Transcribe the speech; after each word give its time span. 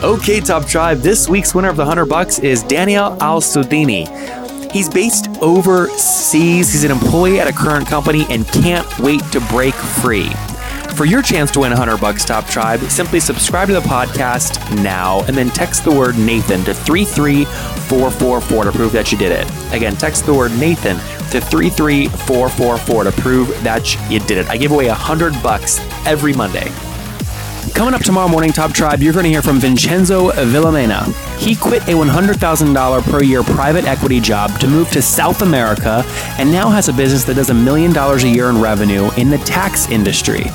Okay, 0.00 0.38
Top 0.38 0.64
Tribe, 0.64 0.98
this 0.98 1.28
week's 1.28 1.56
winner 1.56 1.68
of 1.68 1.76
the 1.76 1.82
100 1.82 2.06
bucks 2.06 2.38
is 2.38 2.62
Daniel 2.62 3.20
Al 3.20 3.40
Sudini. 3.40 4.06
He's 4.70 4.88
based 4.88 5.26
overseas. 5.42 6.70
He's 6.70 6.84
an 6.84 6.92
employee 6.92 7.40
at 7.40 7.48
a 7.48 7.52
current 7.52 7.88
company 7.88 8.24
and 8.30 8.46
can't 8.46 8.86
wait 9.00 9.22
to 9.32 9.40
break 9.48 9.74
free. 9.74 10.30
For 10.94 11.04
your 11.04 11.20
chance 11.20 11.50
to 11.50 11.60
win 11.60 11.72
100 11.72 12.00
bucks, 12.00 12.24
Top 12.24 12.46
Tribe, 12.46 12.78
simply 12.82 13.18
subscribe 13.18 13.66
to 13.68 13.74
the 13.74 13.80
podcast 13.80 14.60
now 14.84 15.24
and 15.24 15.36
then 15.36 15.48
text 15.48 15.82
the 15.82 15.90
word 15.90 16.16
Nathan 16.16 16.62
to 16.64 16.74
33444 16.74 18.64
to 18.64 18.72
prove 18.72 18.92
that 18.92 19.10
you 19.10 19.18
did 19.18 19.32
it. 19.32 19.50
Again, 19.72 19.96
text 19.96 20.26
the 20.26 20.34
word 20.34 20.52
Nathan 20.52 20.96
to 21.32 21.40
33444 21.40 23.04
to 23.04 23.12
prove 23.20 23.48
that 23.64 23.96
you 24.08 24.20
did 24.20 24.38
it. 24.38 24.48
I 24.48 24.58
give 24.58 24.70
away 24.70 24.86
100 24.86 25.42
bucks 25.42 25.80
every 26.06 26.34
Monday. 26.34 26.70
Coming 27.78 27.94
up 27.94 28.02
tomorrow 28.02 28.26
morning, 28.26 28.50
Top 28.50 28.72
Tribe, 28.72 29.00
you're 29.00 29.12
going 29.12 29.22
to 29.22 29.30
hear 29.30 29.40
from 29.40 29.60
Vincenzo 29.60 30.32
Villamena. 30.32 31.06
He 31.38 31.54
quit 31.54 31.82
a 31.82 31.92
$100,000 31.92 33.02
per 33.04 33.22
year 33.22 33.44
private 33.44 33.84
equity 33.84 34.18
job 34.18 34.58
to 34.58 34.66
move 34.66 34.90
to 34.90 35.00
South 35.00 35.42
America 35.42 36.02
and 36.40 36.50
now 36.50 36.70
has 36.70 36.88
a 36.88 36.92
business 36.92 37.22
that 37.22 37.34
does 37.34 37.50
a 37.50 37.54
million 37.54 37.92
dollars 37.92 38.24
a 38.24 38.28
year 38.28 38.48
in 38.50 38.60
revenue 38.60 39.08
in 39.16 39.30
the 39.30 39.38
tax 39.38 39.88
industry. 39.90 40.46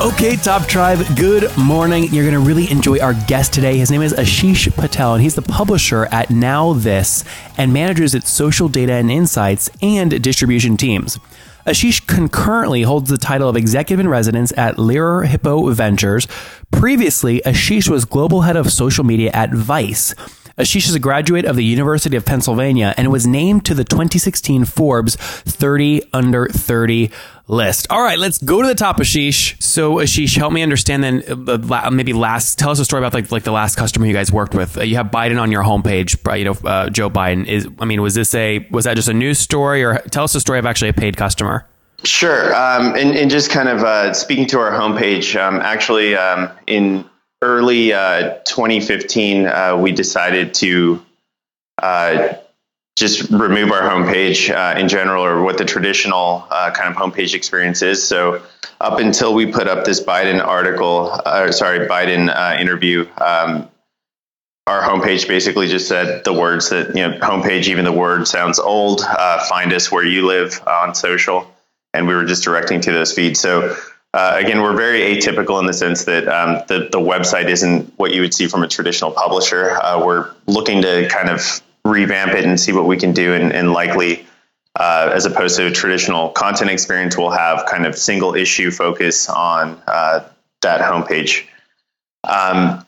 Okay, 0.00 0.36
Top 0.36 0.66
Tribe, 0.66 1.04
good 1.18 1.54
morning. 1.58 2.04
You're 2.04 2.24
going 2.24 2.32
to 2.32 2.40
really 2.40 2.70
enjoy 2.70 2.98
our 3.00 3.12
guest 3.12 3.52
today. 3.52 3.76
His 3.76 3.90
name 3.90 4.00
is 4.00 4.14
Ashish 4.14 4.74
Patel, 4.74 5.12
and 5.12 5.22
he's 5.22 5.34
the 5.34 5.42
publisher 5.42 6.06
at 6.06 6.30
Now 6.30 6.72
This 6.72 7.24
and 7.58 7.74
manages 7.74 8.14
its 8.14 8.30
social 8.30 8.70
data 8.70 8.94
and 8.94 9.10
insights 9.10 9.68
and 9.82 10.22
distribution 10.22 10.78
teams. 10.78 11.18
Ashish 11.66 12.06
concurrently 12.06 12.82
holds 12.82 13.08
the 13.08 13.18
title 13.18 13.48
of 13.48 13.56
executive 13.56 14.00
in 14.00 14.08
residence 14.08 14.52
at 14.56 14.76
Lerer 14.76 15.26
Hippeau 15.26 15.72
Ventures. 15.72 16.26
Previously, 16.72 17.40
Ashish 17.46 17.88
was 17.88 18.04
global 18.04 18.42
head 18.42 18.56
of 18.56 18.72
social 18.72 19.04
media 19.04 19.30
at 19.32 19.52
Vice. 19.52 20.12
Ashish 20.58 20.88
is 20.88 20.94
a 20.94 20.98
graduate 20.98 21.44
of 21.44 21.56
the 21.56 21.64
University 21.64 22.16
of 22.16 22.26
Pennsylvania 22.26 22.94
and 22.96 23.10
was 23.10 23.26
named 23.26 23.64
to 23.66 23.74
the 23.74 23.84
2016 23.84 24.64
Forbes 24.64 25.14
30 25.16 26.02
Under 26.12 26.48
30 26.48 27.10
list. 27.52 27.86
All 27.90 28.02
right, 28.02 28.18
let's 28.18 28.38
go 28.38 28.62
to 28.62 28.66
the 28.66 28.74
top, 28.74 28.98
Ashish. 28.98 29.62
So, 29.62 29.96
Ashish, 29.96 30.36
help 30.36 30.52
me 30.52 30.62
understand 30.62 31.04
then. 31.04 31.22
Uh, 31.28 31.90
maybe 31.92 32.12
last, 32.12 32.58
tell 32.58 32.70
us 32.70 32.78
a 32.78 32.84
story 32.84 33.00
about 33.00 33.14
like 33.14 33.30
like 33.30 33.44
the 33.44 33.52
last 33.52 33.76
customer 33.76 34.06
you 34.06 34.12
guys 34.12 34.32
worked 34.32 34.54
with. 34.54 34.76
Uh, 34.76 34.82
you 34.82 34.96
have 34.96 35.06
Biden 35.06 35.40
on 35.40 35.52
your 35.52 35.62
homepage. 35.62 36.16
You 36.38 36.46
know, 36.46 36.68
uh, 36.68 36.90
Joe 36.90 37.10
Biden 37.10 37.46
is. 37.46 37.68
I 37.78 37.84
mean, 37.84 38.02
was 38.02 38.14
this 38.14 38.34
a 38.34 38.66
was 38.70 38.86
that 38.86 38.94
just 38.94 39.08
a 39.08 39.14
news 39.14 39.38
story, 39.38 39.84
or 39.84 39.98
tell 40.10 40.24
us 40.24 40.32
the 40.32 40.40
story 40.40 40.58
of 40.58 40.66
actually 40.66 40.88
a 40.88 40.94
paid 40.94 41.16
customer? 41.16 41.68
Sure. 42.04 42.54
Um, 42.54 42.96
and, 42.96 43.16
and, 43.16 43.30
just 43.30 43.50
kind 43.52 43.68
of 43.68 43.84
uh, 43.84 44.12
speaking 44.12 44.48
to 44.48 44.58
our 44.58 44.72
homepage, 44.72 45.40
um, 45.40 45.60
actually, 45.60 46.16
um, 46.16 46.50
in 46.66 47.08
early 47.42 47.92
uh, 47.92 48.38
2015, 48.44 49.46
uh, 49.46 49.76
we 49.76 49.92
decided 49.92 50.52
to 50.54 51.00
uh, 51.80 52.34
just 52.96 53.30
remove 53.30 53.70
our 53.72 53.82
homepage 53.82 54.50
uh, 54.50 54.78
in 54.78 54.88
general, 54.88 55.24
or 55.24 55.42
what 55.42 55.58
the 55.58 55.64
traditional 55.64 56.46
uh, 56.50 56.70
kind 56.70 56.94
of 56.94 57.00
homepage 57.00 57.34
experience 57.34 57.82
is. 57.82 58.06
So, 58.06 58.42
up 58.80 58.98
until 58.98 59.34
we 59.34 59.46
put 59.46 59.68
up 59.68 59.84
this 59.84 60.00
Biden 60.02 60.44
article, 60.44 61.08
sorry, 61.52 61.86
Biden 61.88 62.60
interview, 62.60 63.08
um, 63.20 63.68
our 64.66 64.82
homepage 64.82 65.26
basically 65.26 65.68
just 65.68 65.88
said 65.88 66.24
the 66.24 66.32
words 66.32 66.70
that 66.70 66.88
you 66.88 67.08
know, 67.08 67.18
homepage. 67.18 67.68
Even 67.68 67.84
the 67.84 67.92
word 67.92 68.26
sounds 68.28 68.58
old. 68.58 69.00
find 69.48 69.72
us 69.72 69.90
where 69.90 70.04
you 70.04 70.26
live 70.26 70.60
on 70.66 70.94
social, 70.94 71.52
and 71.94 72.06
we 72.06 72.14
were 72.14 72.24
just 72.24 72.44
directing 72.44 72.80
to 72.82 72.92
those 72.92 73.12
feeds. 73.12 73.40
So 73.40 73.76
uh, 74.14 74.36
again, 74.36 74.60
we're 74.60 74.76
very 74.76 75.00
atypical 75.00 75.58
in 75.58 75.66
the 75.66 75.72
sense 75.72 76.04
that 76.04 76.28
um, 76.28 76.62
the, 76.68 76.88
the 76.92 76.98
website 76.98 77.48
isn't 77.48 77.92
what 77.96 78.12
you 78.12 78.20
would 78.20 78.34
see 78.34 78.46
from 78.46 78.62
a 78.62 78.68
traditional 78.68 79.10
publisher. 79.10 79.70
Uh, 79.70 80.04
we're 80.04 80.30
looking 80.46 80.82
to 80.82 81.08
kind 81.08 81.30
of 81.30 81.62
revamp 81.84 82.32
it 82.32 82.44
and 82.44 82.58
see 82.58 82.72
what 82.72 82.86
we 82.86 82.96
can 82.96 83.12
do, 83.12 83.34
and, 83.34 83.52
and 83.52 83.72
likely, 83.72 84.26
uh, 84.78 85.10
as 85.12 85.26
opposed 85.26 85.56
to 85.56 85.66
a 85.66 85.70
traditional 85.70 86.30
content 86.30 86.70
experience, 86.70 87.16
we'll 87.16 87.30
have 87.30 87.66
kind 87.66 87.86
of 87.86 87.96
single 87.96 88.34
issue 88.34 88.70
focus 88.70 89.28
on 89.28 89.80
uh, 89.86 90.20
that 90.62 90.80
homepage. 90.80 91.46
Um, 92.24 92.86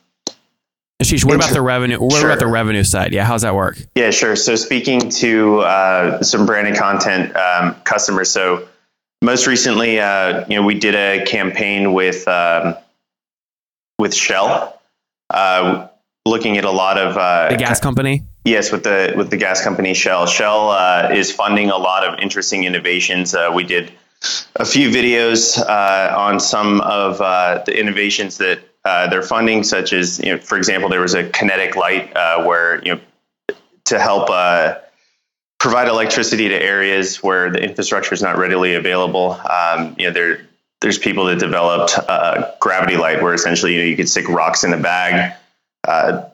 Ashish, 1.03 1.25
what 1.25 1.35
about 1.35 1.51
the 1.51 1.61
revenue? 1.61 1.99
What 1.99 2.13
sure. 2.13 2.31
about 2.31 2.39
the 2.39 2.47
revenue 2.47 2.85
side? 2.85 3.13
Yeah, 3.13 3.25
how's 3.25 3.43
that 3.43 3.55
work? 3.55 3.79
Yeah, 3.97 4.11
sure. 4.11 4.37
So 4.37 4.55
speaking 4.55 5.11
to 5.11 5.61
uh, 5.61 6.23
some 6.23 6.47
branded 6.47 6.77
content 6.77 7.37
um, 7.37 7.75
customers, 7.83 8.31
so 8.31 8.69
most 9.21 9.47
recently, 9.47 9.99
uh, 9.99 10.47
you 10.49 10.57
know, 10.57 10.65
we 10.65 10.79
did 10.79 10.95
a 10.95 11.25
campaign 11.25 11.93
with 11.93 12.27
um, 12.29 12.77
with 13.99 14.15
Shell, 14.15 14.81
uh, 15.31 15.89
looking 16.27 16.59
at 16.59 16.65
a 16.65 16.71
lot 16.71 16.97
of 16.97 17.17
uh, 17.17 17.51
the 17.51 17.57
gas 17.57 17.81
company. 17.81 18.23
Yes, 18.45 18.71
with 18.71 18.85
the 18.85 19.15
with 19.17 19.31
the 19.31 19.39
gas 19.39 19.63
company 19.63 19.95
Shell. 19.95 20.27
Shell 20.27 20.71
uh, 20.71 21.09
is 21.13 21.33
funding 21.33 21.71
a 21.71 21.79
lot 21.79 22.05
of 22.07 22.19
interesting 22.19 22.65
innovations. 22.65 23.35
Uh, 23.35 23.51
we 23.55 23.65
did 23.65 23.91
a 24.57 24.65
few 24.65 24.91
videos 24.91 25.59
uh, 25.59 26.15
on 26.17 26.39
some 26.41 26.81
of 26.83 27.19
the 27.19 27.79
innovations 27.79 28.39
that 28.39 28.61
they're 28.85 29.23
funding, 29.23 29.65
such 29.65 29.93
as, 29.93 30.19
you 30.21 30.33
know, 30.33 30.39
for 30.39 30.59
example, 30.59 30.91
there 30.91 31.01
was 31.01 31.15
a 31.15 31.29
kinetic 31.31 31.75
light 31.75 32.13
where 32.45 32.83
you 32.85 32.95
know 32.95 33.01
to 33.87 33.99
help 33.99 34.29
provide 35.65 35.89
electricity 35.89 36.47
to 36.47 36.63
areas 36.63 37.23
where 37.23 37.51
the 37.51 37.59
infrastructure 37.59 38.13
is 38.13 38.21
not 38.21 38.37
readily 38.37 38.75
available. 38.75 39.33
Um, 39.33 39.97
you 39.99 40.07
know, 40.07 40.13
there 40.13 40.47
there's 40.83 40.99
people 40.99 41.25
that 41.25 41.39
developed 41.39 41.99
uh, 42.07 42.53
gravity 42.61 42.99
light, 42.99 43.23
where 43.23 43.33
essentially 43.33 43.73
you 43.73 43.79
know 43.79 43.85
you 43.87 43.97
could 43.97 44.09
stick 44.09 44.29
rocks 44.29 44.65
in 44.65 44.75
a 44.75 44.77
bag. 44.77 45.35
Uh, 45.89 46.29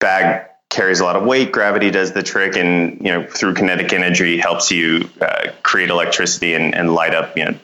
bag 0.00 0.48
carries 0.74 1.00
a 1.00 1.04
lot 1.04 1.16
of 1.16 1.24
weight. 1.24 1.52
Gravity 1.52 1.90
does 1.90 2.12
the 2.12 2.22
trick, 2.22 2.56
and 2.56 2.98
you 3.00 3.10
know 3.10 3.26
through 3.26 3.54
kinetic 3.54 3.92
energy 3.92 4.36
helps 4.36 4.70
you 4.70 5.08
uh, 5.20 5.50
create 5.62 5.90
electricity 5.90 6.54
and, 6.54 6.74
and 6.74 6.94
light 6.94 7.14
up 7.14 7.36
you 7.36 7.44
know 7.44 7.54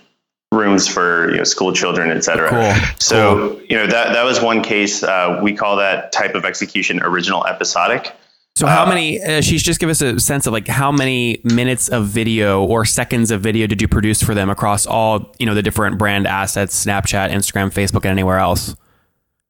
rooms 0.53 0.89
for 0.89 1.31
you 1.31 1.39
know, 1.39 1.45
school 1.45 1.73
children, 1.73 2.11
et 2.11 2.25
cetera. 2.25 2.49
Cool. 2.49 2.97
So 2.99 3.35
cool. 3.37 3.63
you 3.69 3.77
know 3.77 3.87
that 3.87 4.13
that 4.13 4.25
was 4.25 4.41
one 4.41 4.63
case. 4.63 5.03
Uh, 5.03 5.41
we 5.43 5.55
call 5.55 5.77
that 5.77 6.13
type 6.13 6.35
of 6.35 6.45
execution 6.45 7.03
original 7.03 7.47
episodic. 7.47 8.15
So 8.57 8.67
how 8.67 8.85
uh, 8.85 8.89
many? 8.89 9.23
Uh, 9.23 9.41
she's 9.41 9.63
just 9.63 9.81
give 9.81 9.89
us 9.89 10.03
a 10.03 10.19
sense 10.21 10.47
of 10.47 10.53
like 10.53 10.69
how 10.69 10.93
many 10.93 11.41
minutes 11.45 11.89
of 11.89 12.07
video 12.07 12.65
or 12.65 12.85
seconds 12.85 13.31
of 13.31 13.41
video 13.41 13.67
did 13.67 13.81
you 13.81 13.89
produce 13.89 14.23
for 14.23 14.35
them 14.35 14.51
across 14.51 14.87
all 14.87 15.35
you 15.39 15.47
know 15.47 15.55
the 15.55 15.63
different 15.63 15.99
brand 15.99 16.27
assets, 16.27 16.85
Snapchat, 16.85 17.31
Instagram, 17.31 17.73
Facebook, 17.73 18.03
and 18.05 18.13
anywhere 18.13 18.39
else? 18.39 18.75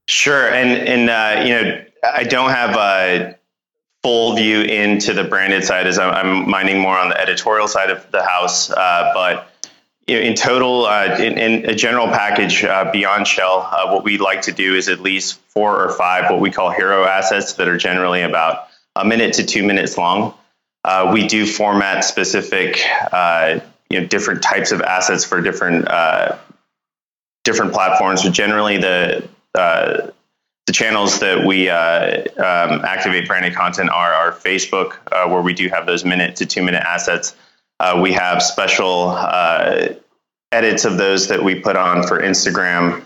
Sure, 0.06 0.48
and 0.48 0.70
and 0.70 1.10
uh, 1.10 1.42
you 1.44 1.50
know 1.50 1.84
I 2.04 2.24
don't 2.24 2.50
have 2.50 2.76
a 2.76 3.36
full 4.02 4.36
view 4.36 4.62
into 4.62 5.12
the 5.12 5.24
branded 5.24 5.64
side 5.64 5.86
as 5.86 5.98
I'm, 5.98 6.48
minding 6.48 6.80
more 6.80 6.96
on 6.96 7.10
the 7.10 7.20
editorial 7.20 7.68
side 7.68 7.90
of 7.90 8.10
the 8.10 8.24
house, 8.24 8.70
uh, 8.70 9.10
but. 9.14 9.46
In 10.06 10.34
total, 10.34 10.86
uh, 10.86 11.18
in, 11.20 11.38
in, 11.38 11.70
a 11.70 11.74
general 11.74 12.08
package 12.08 12.64
uh, 12.64 12.90
beyond 12.90 13.28
Shell, 13.28 13.70
what 13.92 14.02
we'd 14.02 14.20
like 14.20 14.42
to 14.42 14.52
do 14.52 14.74
is 14.74 14.88
at 14.88 14.98
least 14.98 15.38
four 15.50 15.80
or 15.80 15.90
five 15.90 16.28
what 16.30 16.40
we 16.40 16.50
call 16.50 16.72
hero 16.72 17.04
assets 17.04 17.52
that 17.52 17.68
are 17.68 17.76
generally 17.76 18.22
about 18.22 18.66
a 18.96 19.04
minute 19.04 19.34
to 19.34 19.44
two 19.44 19.62
minutes 19.64 19.96
long. 19.96 20.34
Uh, 20.84 21.10
we 21.12 21.26
do 21.26 21.46
format 21.46 22.04
specific, 22.04 22.80
uh, 23.12 23.60
you 23.90 24.00
know, 24.00 24.06
different 24.06 24.42
types 24.42 24.72
of 24.72 24.80
assets 24.80 25.24
for 25.24 25.40
different 25.40 25.86
uh, 25.88 26.36
different 27.44 27.72
platforms. 27.72 28.22
But 28.22 28.32
generally, 28.32 28.78
the 28.78 29.28
uh, 29.54 30.10
the 30.66 30.72
channels 30.72 31.18
that 31.20 31.44
we 31.44 31.68
uh, 31.68 32.22
um, 32.36 32.84
activate 32.84 33.26
branded 33.26 33.54
content 33.54 33.90
are 33.90 34.12
our 34.12 34.32
Facebook, 34.32 34.96
uh, 35.10 35.28
where 35.28 35.42
we 35.42 35.52
do 35.52 35.68
have 35.68 35.86
those 35.86 36.04
minute 36.04 36.36
to 36.36 36.46
two 36.46 36.62
minute 36.62 36.82
assets. 36.82 37.34
we 38.00 38.12
have 38.12 38.42
special 38.42 39.16
edits 40.52 40.84
of 40.84 40.96
those 40.96 41.28
that 41.28 41.42
we 41.42 41.54
put 41.54 41.76
on 41.76 42.06
for 42.06 42.20
Instagram 42.20 43.04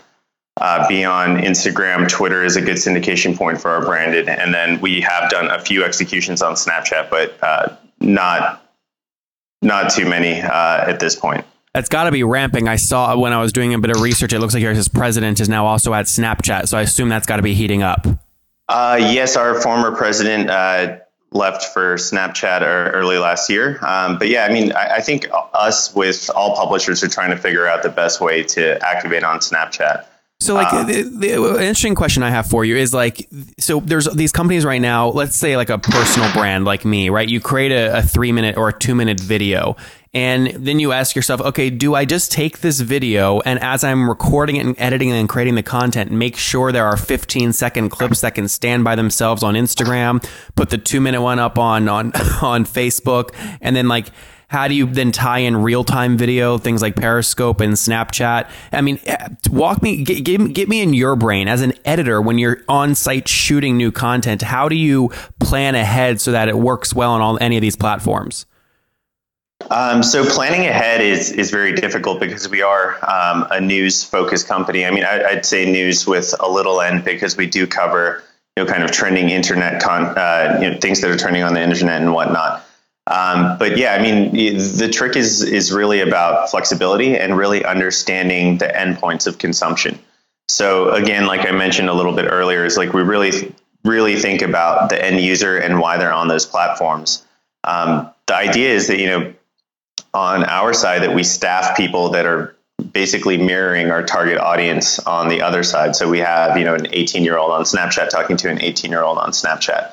uh, 0.57 0.87
beyond 0.87 1.39
Instagram, 1.39 2.07
Twitter 2.07 2.43
is 2.43 2.55
a 2.55 2.61
good 2.61 2.77
syndication 2.77 3.37
point 3.37 3.59
for 3.59 3.71
our 3.71 3.83
branded. 3.83 4.29
And 4.29 4.53
then 4.53 4.79
we 4.79 5.01
have 5.01 5.29
done 5.29 5.49
a 5.51 5.59
few 5.59 5.83
executions 5.83 6.41
on 6.41 6.53
Snapchat, 6.53 7.09
but 7.09 7.37
uh, 7.43 7.75
not 7.99 8.61
not 9.61 9.91
too 9.91 10.07
many 10.07 10.41
uh, 10.41 10.89
at 10.89 10.99
this 10.99 11.15
point. 11.15 11.45
That's 11.75 11.89
got 11.89 12.05
to 12.05 12.11
be 12.11 12.23
ramping. 12.23 12.69
I 12.69 12.77
saw 12.77 13.17
when 13.17 13.33
I 13.33 13.41
was 13.41 13.51
doing 13.51 13.73
a 13.73 13.79
bit 13.79 13.91
of 13.91 13.99
research, 13.99 14.31
it 14.31 14.39
looks 14.39 14.53
like 14.53 14.63
yours 14.63 14.87
president 14.87 15.41
is 15.41 15.49
now 15.49 15.65
also 15.65 15.93
at 15.93 16.05
Snapchat. 16.05 16.69
So 16.69 16.77
I 16.77 16.83
assume 16.83 17.09
that's 17.09 17.27
got 17.27 17.35
to 17.35 17.41
be 17.41 17.53
heating 17.53 17.83
up. 17.83 18.07
Uh, 18.69 18.97
yes, 18.97 19.35
our 19.35 19.59
former 19.59 19.93
president 19.93 20.49
uh, 20.49 20.99
left 21.31 21.73
for 21.73 21.95
Snapchat 21.95 22.61
early 22.93 23.17
last 23.17 23.49
year. 23.49 23.77
Um, 23.85 24.17
but 24.17 24.29
yeah, 24.29 24.45
I 24.45 24.53
mean, 24.53 24.71
I, 24.71 24.95
I, 24.95 25.01
think 25.01 25.27
us 25.53 25.93
with 25.93 26.31
all 26.33 26.55
publishers 26.55 27.03
are 27.03 27.09
trying 27.09 27.31
to 27.31 27.37
figure 27.37 27.67
out 27.67 27.83
the 27.83 27.89
best 27.89 28.21
way 28.21 28.43
to 28.43 28.81
activate 28.81 29.25
on 29.25 29.39
Snapchat. 29.39 30.05
So, 30.41 30.53
like, 30.53 30.71
uh, 30.73 30.83
the, 30.83 31.03
the, 31.03 31.33
interesting 31.59 31.95
question 31.95 32.21
I 32.21 32.29
have 32.29 32.45
for 32.45 32.65
you 32.65 32.75
is 32.75 32.93
like, 32.93 33.29
so 33.57 33.79
there's 33.79 34.05
these 34.13 34.33
companies 34.33 34.65
right 34.65 34.81
now. 34.81 35.07
Let's 35.07 35.37
say 35.37 35.55
like 35.55 35.69
a 35.69 35.77
personal 35.77 36.31
brand 36.33 36.65
like 36.65 36.83
me, 36.83 37.09
right? 37.09 37.27
You 37.27 37.39
create 37.39 37.71
a, 37.71 37.99
a 37.99 38.01
three 38.01 38.33
minute 38.33 38.57
or 38.57 38.67
a 38.67 38.73
two 38.77 38.95
minute 38.95 39.19
video, 39.19 39.77
and 40.13 40.47
then 40.47 40.79
you 40.79 40.91
ask 40.91 41.15
yourself, 41.15 41.39
okay, 41.39 41.69
do 41.69 41.95
I 41.95 42.03
just 42.03 42.33
take 42.33 42.59
this 42.59 42.79
video 42.79 43.41
and 43.41 43.59
as 43.59 43.83
I'm 43.83 44.09
recording 44.09 44.55
it 44.55 44.65
and 44.65 44.75
editing 44.79 45.11
and 45.11 45.27
creating 45.27 45.55
the 45.55 45.63
content, 45.63 46.09
make 46.09 46.37
sure 46.37 46.71
there 46.71 46.85
are 46.85 46.95
15 46.95 47.51
second 47.51 47.89
clips 47.89 48.21
that 48.21 48.33
can 48.33 48.47
stand 48.47 48.85
by 48.85 48.95
themselves 48.95 49.41
on 49.41 49.55
Instagram, 49.55 50.25
put 50.55 50.69
the 50.69 50.77
two 50.77 51.01
minute 51.01 51.21
one 51.21 51.39
up 51.39 51.57
on 51.57 51.89
on 51.89 52.07
on 52.41 52.65
Facebook, 52.65 53.35
and 53.61 53.75
then 53.75 53.87
like 53.87 54.07
how 54.55 54.69
do 54.69 54.73
you 54.73 54.85
then 54.85 55.11
tie 55.11 55.39
in 55.39 55.57
real 55.57 55.83
time 55.83 56.17
video, 56.17 56.57
things 56.57 56.81
like 56.81 56.95
Periscope 56.95 57.59
and 57.59 57.73
Snapchat? 57.73 58.49
I 58.71 58.79
mean, 58.79 59.01
eh, 59.03 59.27
walk 59.49 59.83
me, 59.83 60.01
get, 60.01 60.23
get, 60.23 60.53
get 60.53 60.69
me 60.69 60.79
in 60.79 60.93
your 60.93 61.17
brain 61.17 61.49
as 61.49 61.61
an 61.61 61.73
editor 61.83 62.21
when 62.21 62.37
you're 62.37 62.61
on 62.69 62.95
site 62.95 63.27
shooting 63.27 63.75
new 63.75 63.91
content. 63.91 64.41
How 64.41 64.69
do 64.69 64.75
you 64.77 65.09
plan 65.41 65.75
ahead 65.75 66.21
so 66.21 66.31
that 66.31 66.47
it 66.47 66.57
works 66.57 66.93
well 66.93 67.11
on 67.11 67.19
all 67.19 67.37
any 67.41 67.57
of 67.57 67.61
these 67.61 67.75
platforms? 67.75 68.45
Um, 69.69 70.01
so 70.01 70.23
planning 70.25 70.65
ahead 70.67 71.01
is 71.01 71.31
is 71.31 71.51
very 71.51 71.73
difficult 71.73 72.21
because 72.21 72.47
we 72.47 72.61
are 72.61 72.93
um, 73.03 73.47
a 73.51 73.59
news 73.59 74.05
focused 74.05 74.47
company. 74.47 74.85
I 74.85 74.91
mean, 74.91 75.03
I, 75.03 75.33
would 75.33 75.45
say 75.45 75.69
news 75.69 76.07
with 76.07 76.33
a 76.39 76.49
little 76.49 76.79
n 76.79 77.01
because 77.03 77.35
we 77.35 77.47
do 77.47 77.67
cover 77.67 78.23
you 78.55 78.63
know 78.63 78.71
kind 78.71 78.83
of 78.83 78.91
trending 78.91 79.31
internet 79.31 79.81
con 79.81 80.05
uh, 80.17 80.59
you 80.61 80.71
know 80.71 80.79
things 80.79 81.01
that 81.01 81.11
are 81.11 81.17
trending 81.17 81.43
on 81.43 81.53
the 81.53 81.61
internet 81.61 82.01
and 82.01 82.13
whatnot. 82.13 82.64
Um, 83.07 83.57
but 83.59 83.77
yeah, 83.77 83.93
I 83.93 84.01
mean, 84.01 84.31
the 84.31 84.89
trick 84.91 85.15
is 85.15 85.43
is 85.43 85.71
really 85.71 86.01
about 86.01 86.49
flexibility 86.49 87.17
and 87.17 87.37
really 87.37 87.63
understanding 87.63 88.57
the 88.57 88.65
endpoints 88.65 89.27
of 89.27 89.37
consumption. 89.37 89.99
So 90.47 90.91
again, 90.91 91.27
like 91.27 91.47
I 91.47 91.51
mentioned 91.51 91.89
a 91.89 91.93
little 91.93 92.13
bit 92.13 92.25
earlier, 92.25 92.65
is 92.65 92.77
like 92.77 92.93
we 92.93 93.03
really 93.03 93.53
really 93.83 94.15
think 94.15 94.41
about 94.41 94.89
the 94.89 95.03
end 95.03 95.21
user 95.21 95.57
and 95.57 95.79
why 95.79 95.97
they're 95.97 96.13
on 96.13 96.27
those 96.27 96.47
platforms. 96.47 97.23
Um, 97.63 98.09
the 98.25 98.35
idea 98.35 98.71
is 98.71 98.87
that 98.87 98.99
you 98.99 99.07
know 99.07 99.33
on 100.13 100.43
our 100.43 100.73
side 100.73 101.03
that 101.03 101.13
we 101.13 101.23
staff 101.23 101.77
people 101.77 102.09
that 102.09 102.25
are 102.25 102.55
basically 102.91 103.37
mirroring 103.37 103.91
our 103.91 104.03
target 104.03 104.37
audience 104.37 104.99
on 104.99 105.27
the 105.27 105.41
other 105.41 105.63
side. 105.63 105.95
So 105.95 106.09
we 106.09 106.19
have 106.19 106.57
you 106.57 106.65
know 106.65 106.73
an 106.73 106.87
18 106.91 107.23
year 107.23 107.37
old 107.37 107.51
on 107.51 107.63
Snapchat 107.63 108.09
talking 108.09 108.37
to 108.37 108.49
an 108.49 108.61
18 108.61 108.89
year 108.89 109.03
old 109.03 109.19
on 109.19 109.31
Snapchat. 109.31 109.91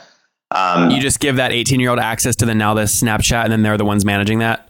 Um, 0.55 0.91
you 0.91 1.01
just 1.01 1.21
give 1.21 1.37
that 1.37 1.53
18 1.53 1.81
year 1.81 1.91
old 1.91 1.99
access 1.99 2.37
to 2.37 2.47
the 2.47 2.55
now 2.55 2.75
this 2.75 3.01
Snapchat, 3.01 3.45
and 3.45 3.53
then 3.53 3.63
they're 3.63 3.79
the 3.79 3.85
ones 3.85 4.05
managing 4.05 4.41
that. 4.41 4.69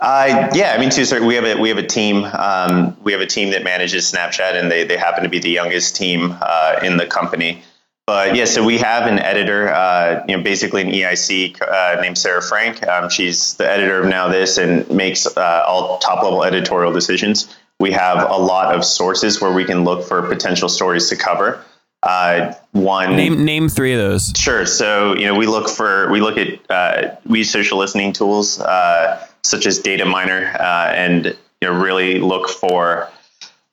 Uh, 0.00 0.50
yeah, 0.52 0.74
I 0.76 0.78
mean, 0.78 0.90
to 0.90 1.06
certain, 1.06 1.26
we 1.26 1.36
have 1.36 1.44
a 1.44 1.56
we 1.58 1.70
have 1.70 1.78
a 1.78 1.86
team. 1.86 2.24
Um, 2.24 2.96
we 3.02 3.12
have 3.12 3.20
a 3.20 3.26
team 3.26 3.50
that 3.50 3.64
manages 3.64 4.12
Snapchat, 4.12 4.54
and 4.54 4.70
they 4.70 4.84
they 4.84 4.96
happen 4.96 5.22
to 5.22 5.30
be 5.30 5.38
the 5.38 5.50
youngest 5.50 5.96
team 5.96 6.36
uh, 6.40 6.80
in 6.82 6.98
the 6.98 7.06
company. 7.06 7.62
But 8.06 8.36
yeah, 8.36 8.44
so 8.44 8.64
we 8.64 8.78
have 8.78 9.08
an 9.08 9.18
editor, 9.18 9.68
uh, 9.68 10.24
you 10.28 10.36
know, 10.36 10.42
basically 10.42 10.82
an 10.82 10.92
EIC 10.92 11.60
uh, 11.60 12.00
named 12.00 12.16
Sarah 12.16 12.40
Frank. 12.40 12.86
Um, 12.86 13.08
she's 13.08 13.54
the 13.54 13.68
editor 13.68 14.00
of 14.00 14.06
Now 14.06 14.28
This 14.28 14.58
and 14.58 14.88
makes 14.90 15.26
uh, 15.26 15.64
all 15.66 15.98
top 15.98 16.22
level 16.22 16.44
editorial 16.44 16.92
decisions. 16.92 17.52
We 17.80 17.90
have 17.92 18.30
a 18.30 18.36
lot 18.36 18.74
of 18.76 18.84
sources 18.84 19.40
where 19.40 19.52
we 19.52 19.64
can 19.64 19.82
look 19.82 20.06
for 20.06 20.22
potential 20.22 20.68
stories 20.68 21.08
to 21.08 21.16
cover. 21.16 21.64
Uh, 22.06 22.54
one 22.70 23.16
name 23.16 23.44
name 23.44 23.68
three 23.68 23.92
of 23.92 23.98
those. 23.98 24.32
Sure. 24.36 24.64
So 24.64 25.16
you 25.16 25.26
know 25.26 25.34
we 25.34 25.46
look 25.46 25.68
for 25.68 26.08
we 26.10 26.20
look 26.20 26.38
at 26.38 26.70
uh, 26.70 27.16
we 27.26 27.38
use 27.38 27.50
social 27.50 27.78
listening 27.78 28.12
tools 28.12 28.60
uh, 28.60 29.26
such 29.42 29.66
as 29.66 29.80
Dataminr 29.80 30.54
uh, 30.54 30.92
and 30.94 31.26
you 31.26 31.34
know 31.62 31.72
really 31.72 32.20
look 32.20 32.48
for 32.48 33.10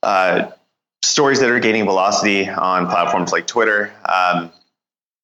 uh, 0.01 0.49
stories 1.03 1.41
that 1.41 1.49
are 1.51 1.59
gaining 1.59 1.85
velocity 1.85 2.49
on 2.49 2.87
platforms 2.87 3.31
like 3.31 3.45
Twitter. 3.45 3.93
Um, 4.03 4.51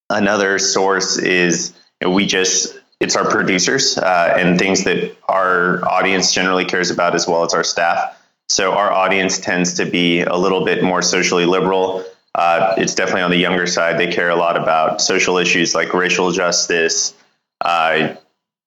another 0.08 0.60
source 0.60 1.18
is 1.18 1.74
you 2.00 2.08
know, 2.08 2.14
we 2.14 2.26
just 2.26 2.78
it's 3.00 3.16
our 3.16 3.28
producers 3.28 3.98
uh, 3.98 4.36
and 4.38 4.56
things 4.56 4.84
that 4.84 5.16
our 5.28 5.84
audience 5.88 6.32
generally 6.32 6.64
cares 6.64 6.92
about 6.92 7.16
as 7.16 7.26
well 7.26 7.42
as 7.42 7.54
our 7.54 7.64
staff. 7.64 8.16
So 8.48 8.72
our 8.72 8.92
audience 8.92 9.38
tends 9.38 9.74
to 9.74 9.84
be 9.84 10.20
a 10.20 10.36
little 10.36 10.64
bit 10.64 10.84
more 10.84 11.02
socially 11.02 11.44
liberal. 11.46 12.04
Uh, 12.34 12.74
it's 12.78 12.94
definitely 12.94 13.22
on 13.22 13.30
the 13.30 13.36
younger 13.36 13.66
side. 13.66 13.98
They 13.98 14.12
care 14.12 14.30
a 14.30 14.36
lot 14.36 14.56
about 14.56 15.00
social 15.00 15.38
issues 15.38 15.74
like 15.74 15.92
racial 15.92 16.30
justice, 16.30 17.14
uh, 17.60 18.14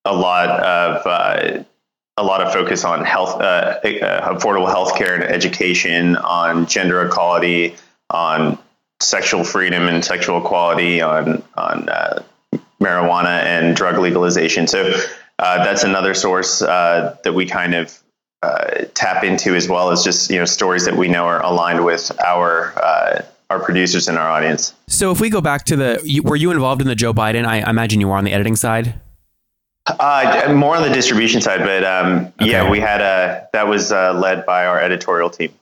a 0.05 0.13
lot 0.13 0.49
of 0.49 1.07
uh, 1.07 1.63
a 2.17 2.23
lot 2.23 2.41
of 2.41 2.51
focus 2.51 2.83
on 2.83 3.05
health, 3.05 3.41
uh, 3.41 3.79
uh, 3.83 4.35
affordable 4.35 4.67
health 4.67 4.95
care 4.95 5.15
and 5.15 5.23
education, 5.23 6.17
on 6.17 6.65
gender 6.67 7.05
equality, 7.05 7.75
on 8.09 8.59
sexual 8.99 9.43
freedom 9.43 9.87
and 9.87 10.03
sexual 10.03 10.39
equality, 10.43 11.01
on 11.01 11.41
on 11.55 11.87
uh, 11.87 12.21
marijuana 12.81 13.43
and 13.43 13.77
drug 13.77 13.97
legalization. 13.97 14.67
So 14.67 14.93
that's 15.39 15.83
another 15.83 16.13
source 16.13 16.59
that 16.59 17.33
we 17.33 17.45
kind 17.45 17.75
of 17.75 17.97
tap 18.93 19.23
into 19.23 19.55
as 19.55 19.69
well 19.69 19.89
as 19.89 20.03
just 20.03 20.29
you 20.29 20.37
know 20.37 20.45
stories 20.45 20.83
that 20.83 20.97
we 20.97 21.07
know 21.07 21.25
are 21.27 21.41
aligned 21.41 21.85
with 21.85 22.11
our 22.19 23.23
our 23.53 23.63
producers 23.63 24.07
and 24.07 24.17
our 24.17 24.29
audience. 24.29 24.73
So 24.87 25.11
if 25.11 25.21
we 25.21 25.29
go 25.29 25.41
back 25.41 25.65
to 25.65 25.75
the, 25.75 26.21
were 26.23 26.35
you 26.35 26.51
involved 26.51 26.81
in 26.81 26.87
the 26.87 26.95
Joe 26.95 27.13
Biden? 27.13 27.45
I, 27.45 27.69
imagine 27.69 28.01
you 28.01 28.07
were 28.07 28.15
on 28.15 28.23
the 28.23 28.33
editing 28.33 28.55
side. 28.55 28.99
Uh, 29.85 30.53
more 30.55 30.77
on 30.77 30.81
the 30.81 30.93
distribution 30.93 31.41
side, 31.41 31.59
but 31.59 31.83
um, 31.83 32.31
okay. 32.41 32.51
yeah, 32.51 32.69
we 32.69 32.79
had 32.79 33.01
a 33.01 33.49
that 33.51 33.67
was 33.67 33.91
uh, 33.91 34.13
led 34.13 34.45
by 34.45 34.65
our 34.65 34.79
editorial 34.79 35.29
team. 35.29 35.53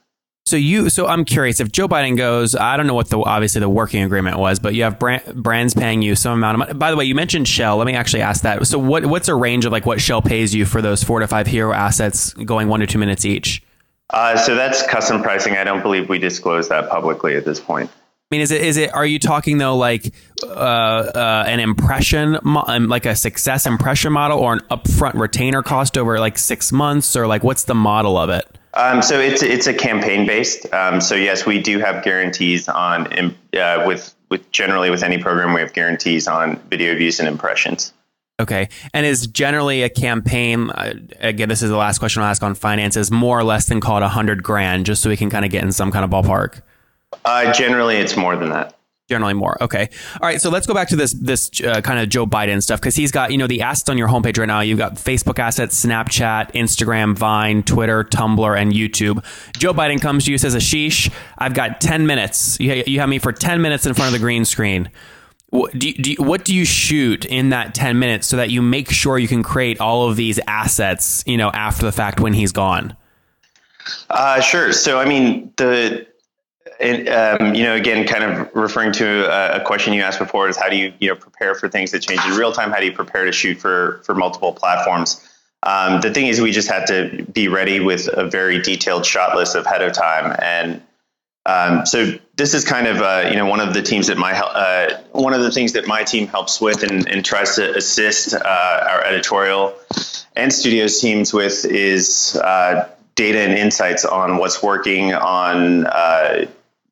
So 0.46 0.58
you, 0.58 0.90
so 0.90 1.08
I'm 1.08 1.26
curious 1.26 1.60
if 1.60 1.72
Joe 1.72 1.88
Biden 1.88 2.18
goes, 2.18 2.56
I 2.56 2.78
don't 2.78 2.86
know 2.86 2.94
what 2.94 3.10
the 3.10 3.20
obviously 3.20 3.62
the 3.62 3.70
working 3.70 4.04
agreement 4.04 4.38
was, 4.38 4.60
but 4.60 4.76
you 4.76 4.84
have 4.84 5.00
brand, 5.00 5.24
brands 5.42 5.74
paying 5.74 6.04
you 6.04 6.16
some 6.16 6.34
amount 6.34 6.56
of 6.56 6.60
money. 6.60 6.74
By 6.74 6.92
the 6.92 6.98
way, 6.98 7.06
you 7.06 7.16
mentioned 7.16 7.48
Shell. 7.48 7.78
Let 7.78 7.88
me 7.88 7.94
actually 7.94 8.22
ask 8.22 8.44
that. 8.44 8.68
So 8.68 8.78
what 8.78 9.08
what's 9.08 9.28
a 9.28 9.36
range 9.36 9.66
of 9.66 9.72
like 9.72 9.88
what 9.88 10.00
Shell 10.00 10.22
pays 10.22 10.54
you 10.54 10.66
for 10.66 10.84
those 10.84 11.04
four 11.04 11.20
to 11.20 11.28
five 11.28 11.48
hero 11.48 11.74
assets 11.74 12.34
going 12.34 12.68
one 12.68 12.80
to 12.82 12.88
two 12.88 13.00
minutes 13.00 13.26
each? 13.26 13.64
Uh, 14.12 14.38
so 14.38 14.56
that's 14.56 14.86
custom 14.88 15.22
pricing. 15.22 15.56
I 15.56 15.64
don't 15.64 15.82
believe 15.82 16.10
we 16.10 16.20
disclose 16.20 16.70
that 16.70 16.90
publicly 16.90 17.36
at 17.36 17.46
this 17.46 17.60
point. 17.60 17.90
I 17.90 18.36
mean, 18.36 18.42
is 18.42 18.52
it 18.52 18.62
is 18.62 18.78
it? 18.78 18.94
Are 18.94 19.06
you 19.06 19.20
talking 19.20 19.58
though 19.58 19.76
like 19.76 20.14
uh, 20.42 20.48
uh, 20.48 21.44
an 21.48 21.60
impression, 21.60 22.40
mo- 22.44 22.64
um, 22.66 22.88
like 22.88 23.06
a 23.06 23.14
success 23.14 23.66
impression 23.66 24.14
model, 24.14 24.40
or 24.40 24.54
an 24.54 24.62
upfront 24.72 25.16
retainer 25.16 25.62
cost 25.62 25.98
over 25.98 26.18
like 26.18 26.38
six 26.38 26.72
months, 26.72 27.18
or 27.18 27.28
like 27.28 27.44
what's 27.44 27.66
the 27.66 27.76
model 27.76 28.18
of 28.18 28.30
it? 28.30 28.58
Um, 28.74 29.02
so 29.02 29.20
it's 29.20 29.44
it's 29.44 29.68
a 29.68 29.74
campaign 29.74 30.26
based. 30.26 30.72
Um, 30.74 31.02
so 31.02 31.16
yes, 31.16 31.46
we 31.46 31.62
do 31.62 31.80
have 31.80 32.06
guarantees 32.06 32.70
on 32.70 33.08
uh, 33.54 33.84
with 33.86 34.16
with 34.30 34.50
generally 34.52 34.90
with 34.90 35.04
any 35.04 35.18
program 35.18 35.54
we 35.54 35.60
have 35.60 35.74
guarantees 35.74 36.26
on 36.30 36.56
video 36.70 36.96
views 36.96 37.20
and 37.20 37.28
impressions. 37.28 37.92
Okay. 38.42 38.70
And 38.94 39.06
is 39.06 39.28
generally 39.28 39.84
a 39.84 39.90
campaign, 39.90 40.72
uh, 40.72 40.94
again, 41.20 41.48
this 41.48 41.62
is 41.62 41.70
the 41.70 41.78
last 41.78 42.00
question 42.00 42.24
I'll 42.24 42.28
ask 42.30 42.42
on 42.42 42.56
finances, 42.56 43.12
more 43.12 43.40
or 43.40 43.44
less 43.44 43.68
than 43.68 43.80
call 43.80 43.98
it 43.98 44.02
100 44.02 44.42
grand, 44.42 44.88
just 44.88 45.04
so 45.04 45.10
we 45.10 45.18
can 45.18 45.30
kind 45.30 45.46
of 45.46 45.52
get 45.52 45.64
in 45.64 45.72
some 45.72 45.92
kind 45.92 46.04
of 46.04 46.10
ballpark? 46.10 46.62
Uh, 47.24 47.54
generally, 47.54 47.98
it's 47.98 48.18
more 48.18 48.36
than 48.36 48.50
that. 48.50 48.76
Generally 49.10 49.34
more. 49.34 49.62
Okay. 49.62 49.90
All 50.22 50.28
right. 50.28 50.42
So 50.42 50.50
let's 50.50 50.66
go 50.66 50.74
back 50.74 50.88
to 50.88 50.96
this 50.96 51.12
this 51.12 51.52
uh, 51.62 51.82
kind 51.82 52.00
of 52.00 52.08
Joe 52.08 52.26
Biden 52.26 52.64
stuff 52.64 52.80
because 52.80 52.96
he's 52.96 53.12
got 53.12 53.34
you 53.34 53.38
know 53.38 53.46
the 53.46 53.62
assets 53.62 53.90
on 53.90 53.98
your 53.98 54.08
homepage 54.08 54.38
right 54.38 54.46
now. 54.46 54.62
You've 54.62 54.78
got 54.78 54.94
Facebook 54.94 55.38
assets, 55.38 55.86
Snapchat, 55.86 56.54
Instagram, 56.54 57.18
Vine, 57.18 57.62
Twitter, 57.62 58.06
Tumblr, 58.06 58.58
and 58.58 58.72
YouTube. 58.72 59.22
Joe 59.58 59.74
Biden 59.74 60.02
comes 60.02 60.26
to 60.26 60.32
you 60.32 60.38
says, 60.38 60.56
"Ashish, 60.56 61.12
I've 61.38 61.54
got 61.54 61.82
ten 61.82 62.08
minutes. 62.08 62.58
You, 62.62 62.84
you 62.88 63.02
have 63.02 63.10
me 63.10 63.20
for 63.20 63.34
ten 63.34 63.62
minutes 63.62 63.86
in 63.86 63.94
front 63.94 64.08
of 64.08 64.14
the 64.14 64.24
green 64.24 64.46
screen." 64.46 64.90
What 65.52 65.78
do, 65.78 65.90
you, 65.90 65.94
do 65.94 66.12
you, 66.12 66.18
what 66.18 66.46
do 66.46 66.56
you 66.56 66.64
shoot 66.64 67.26
in 67.26 67.50
that 67.50 67.76
10 67.76 68.00
minutes 68.00 68.26
so 68.26 68.38
that 68.38 68.50
you 68.50 68.62
make 68.62 68.90
sure 68.90 69.20
you 69.20 69.28
can 69.28 69.44
create 69.44 69.82
all 69.82 70.10
of 70.10 70.16
these 70.16 70.40
assets, 70.48 71.24
you 71.28 71.36
know, 71.36 71.52
after 71.52 71.86
the 71.86 71.92
fact 71.92 72.22
when 72.22 72.32
he's 72.32 72.54
gone? 72.54 72.96
Uh, 74.10 74.40
sure. 74.40 74.72
So, 74.72 74.98
I 74.98 75.06
mean, 75.06 75.52
the, 75.58 76.08
and, 76.80 77.10
um, 77.10 77.54
you 77.54 77.64
know, 77.64 77.76
again, 77.76 78.08
kind 78.08 78.24
of 78.24 78.50
referring 78.56 78.94
to 78.94 79.26
a, 79.30 79.58
a, 79.58 79.64
question 79.64 79.94
you 79.94 80.02
asked 80.02 80.20
before 80.20 80.48
is 80.48 80.56
how 80.56 80.70
do 80.70 80.78
you, 80.78 80.94
you 81.00 81.10
know, 81.10 81.16
prepare 81.16 81.54
for 81.54 81.68
things 81.68 81.92
that 81.92 82.00
change 82.00 82.22
in 82.26 82.32
real 82.38 82.54
time? 82.54 82.72
How 82.72 82.80
do 82.80 82.86
you 82.86 82.94
prepare 82.94 83.26
to 83.26 83.34
shoot 83.34 83.60
for, 83.60 84.02
for 84.06 84.16
multiple 84.16 84.54
platforms? 84.54 85.28
Um, 85.64 86.00
the 86.00 86.14
thing 86.14 86.28
is, 86.28 86.40
we 86.40 86.52
just 86.52 86.70
had 86.70 86.88
to 86.88 87.26
be 87.26 87.50
ready 87.50 87.82
with 87.82 88.08
a 88.08 88.26
very 88.28 88.62
detailed 88.62 89.06
shot 89.06 89.36
list 89.36 89.56
ahead 89.56 89.82
of 89.82 89.92
time. 89.92 90.36
And 90.42 90.82
um, 91.46 91.86
so 91.86 92.14
this 92.36 92.54
is 92.54 92.64
kind 92.66 92.88
of 92.88 92.98
uh, 93.02 93.28
you 93.30 93.36
know 93.36 93.48
one 93.48 93.60
of 93.60 93.74
the 93.74 93.82
teams 93.82 94.08
that 94.08 94.18
my 94.18 94.34
uh, 94.34 95.02
one 95.12 95.34
of 95.34 95.42
the 95.42 95.52
things 95.52 95.74
that 95.74 95.88
my 95.88 96.04
team 96.04 96.28
helps 96.28 96.62
with 96.62 96.84
and, 96.84 97.08
and 97.08 97.26
tries 97.26 97.56
to 97.56 97.76
assist 97.76 98.34
uh, 98.34 98.88
our 98.90 99.04
editorial 99.04 99.74
and 100.36 100.54
studios 100.54 101.00
teams 101.00 101.34
with 101.34 101.66
is 101.66 102.36
uh, 102.44 102.88
data 103.16 103.40
and 103.40 103.54
insights 103.54 104.06
on 104.06 104.38
what's 104.38 104.62
working 104.62 105.14
on 105.14 105.88
uh, 105.88 106.46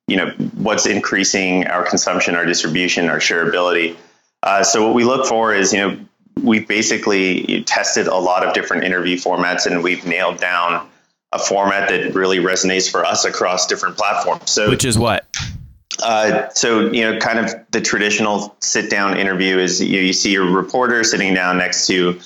you 0.08 0.18
know 0.18 0.30
what's 0.56 0.88
increasing 0.88 1.68
our 1.68 1.84
consumption, 1.84 2.36
our 2.36 2.46
distribution, 2.46 3.08
our 3.08 3.20
shareability. 3.20 3.96
Uh, 4.42 4.64
so 4.64 4.86
what 4.86 4.96
we 4.96 5.04
look 5.04 5.28
for 5.28 5.54
is 5.54 5.74
you 5.74 5.80
know 5.80 5.98
we've 6.42 6.68
basically 6.68 7.64
tested 7.66 8.08
a 8.08 8.16
lot 8.16 8.44
of 8.46 8.54
different 8.54 8.84
interview 8.84 9.18
formats 9.18 9.68
and 9.68 9.84
we've 9.84 10.06
nailed 10.08 10.40
down 10.40 10.90
a 11.32 11.40
format 11.40 11.90
that 11.90 12.16
really 12.16 12.40
resonates 12.40 12.90
for 12.90 13.06
us 13.06 13.26
across 13.26 13.68
different 13.68 13.98
platforms. 13.98 14.52
So 14.52 14.70
Which 14.70 14.86
is 14.86 14.98
what? 14.98 15.26
uh, 16.02 16.50
so 16.50 16.92
you 16.92 17.02
know, 17.02 17.20
kind 17.20 17.40
of 17.40 17.54
the 17.72 17.82
traditional 17.82 18.56
sit-down 18.60 19.18
interview 19.18 19.58
is 19.58 19.82
you, 19.82 20.00
you 20.00 20.14
see 20.14 20.32
your 20.32 20.50
reporter 20.50 21.04
sitting 21.04 21.34
down 21.34 21.58
next 21.58 21.88
to 21.88 22.20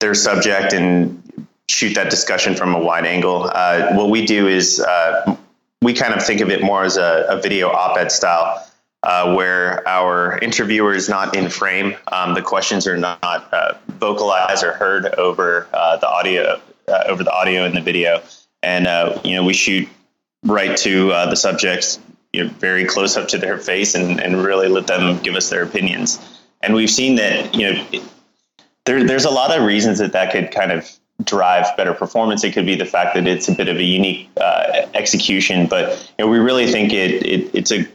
their 0.00 0.14
subject 0.14 0.72
and 0.72 1.46
shoot 1.68 1.94
that 1.94 2.10
discussion 2.10 2.54
from 2.54 2.74
a 2.74 2.78
wide 2.78 3.06
angle. 3.06 3.50
Uh, 3.52 3.94
what 3.94 4.10
we 4.10 4.26
do 4.26 4.46
is 4.48 4.80
uh, 4.80 5.36
we 5.82 5.94
kind 5.94 6.14
of 6.14 6.24
think 6.24 6.40
of 6.40 6.50
it 6.50 6.62
more 6.62 6.84
as 6.84 6.96
a, 6.96 7.26
a 7.28 7.40
video 7.40 7.70
op-ed 7.70 8.12
style, 8.12 8.66
uh, 9.02 9.34
where 9.34 9.86
our 9.88 10.38
interviewer 10.38 10.92
is 10.92 11.08
not 11.08 11.34
in 11.36 11.48
frame. 11.48 11.94
Um, 12.12 12.34
the 12.34 12.42
questions 12.42 12.86
are 12.86 12.96
not 12.96 13.22
uh, 13.22 13.74
vocalized 13.88 14.64
or 14.64 14.72
heard 14.72 15.06
over 15.14 15.68
uh, 15.72 15.96
the 15.96 16.08
audio, 16.08 16.60
uh, 16.88 17.04
over 17.06 17.24
the 17.24 17.32
audio 17.32 17.64
and 17.64 17.74
the 17.74 17.80
video, 17.80 18.22
and 18.64 18.86
you 19.24 19.36
know 19.36 19.44
we 19.44 19.52
shoot 19.52 19.88
right 20.44 20.76
to 20.78 21.08
the 21.08 21.36
subjects 21.36 21.98
you 22.34 22.44
know, 22.44 22.50
very 22.58 22.84
close 22.84 23.16
up 23.16 23.28
to 23.28 23.38
their 23.38 23.58
face 23.58 23.94
and, 23.94 24.20
and 24.20 24.42
really 24.42 24.66
let 24.66 24.88
them 24.88 25.22
give 25.22 25.36
us 25.36 25.50
their 25.50 25.62
opinions. 25.62 26.18
And 26.60 26.74
we've 26.74 26.90
seen 26.90 27.14
that, 27.16 27.54
you 27.54 27.72
know, 27.72 27.86
there, 28.86 29.04
there's 29.04 29.24
a 29.24 29.30
lot 29.30 29.56
of 29.56 29.64
reasons 29.64 29.98
that 30.00 30.12
that 30.12 30.32
could 30.32 30.50
kind 30.50 30.72
of 30.72 30.90
drive 31.22 31.76
better 31.76 31.94
performance. 31.94 32.42
It 32.42 32.52
could 32.52 32.66
be 32.66 32.74
the 32.74 32.84
fact 32.84 33.14
that 33.14 33.28
it's 33.28 33.48
a 33.48 33.52
bit 33.52 33.68
of 33.68 33.76
a 33.76 33.84
unique 33.84 34.28
uh, 34.40 34.86
execution, 34.94 35.68
but 35.68 36.12
you 36.18 36.24
know, 36.24 36.30
we 36.30 36.38
really 36.38 36.66
think 36.66 36.92
it, 36.92 37.24
it, 37.24 37.54
it's 37.54 37.70
a 37.70 37.86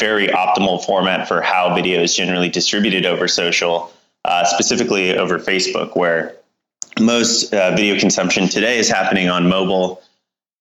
very 0.00 0.28
optimal 0.28 0.82
format 0.82 1.28
for 1.28 1.42
how 1.42 1.74
video 1.74 2.00
is 2.00 2.16
generally 2.16 2.48
distributed 2.48 3.04
over 3.04 3.28
social, 3.28 3.92
uh, 4.24 4.44
specifically 4.44 5.16
over 5.18 5.38
Facebook, 5.38 5.94
where 5.96 6.34
most 6.98 7.52
uh, 7.52 7.76
video 7.76 8.00
consumption 8.00 8.48
today 8.48 8.78
is 8.78 8.88
happening 8.88 9.28
on 9.28 9.48
mobile 9.48 10.02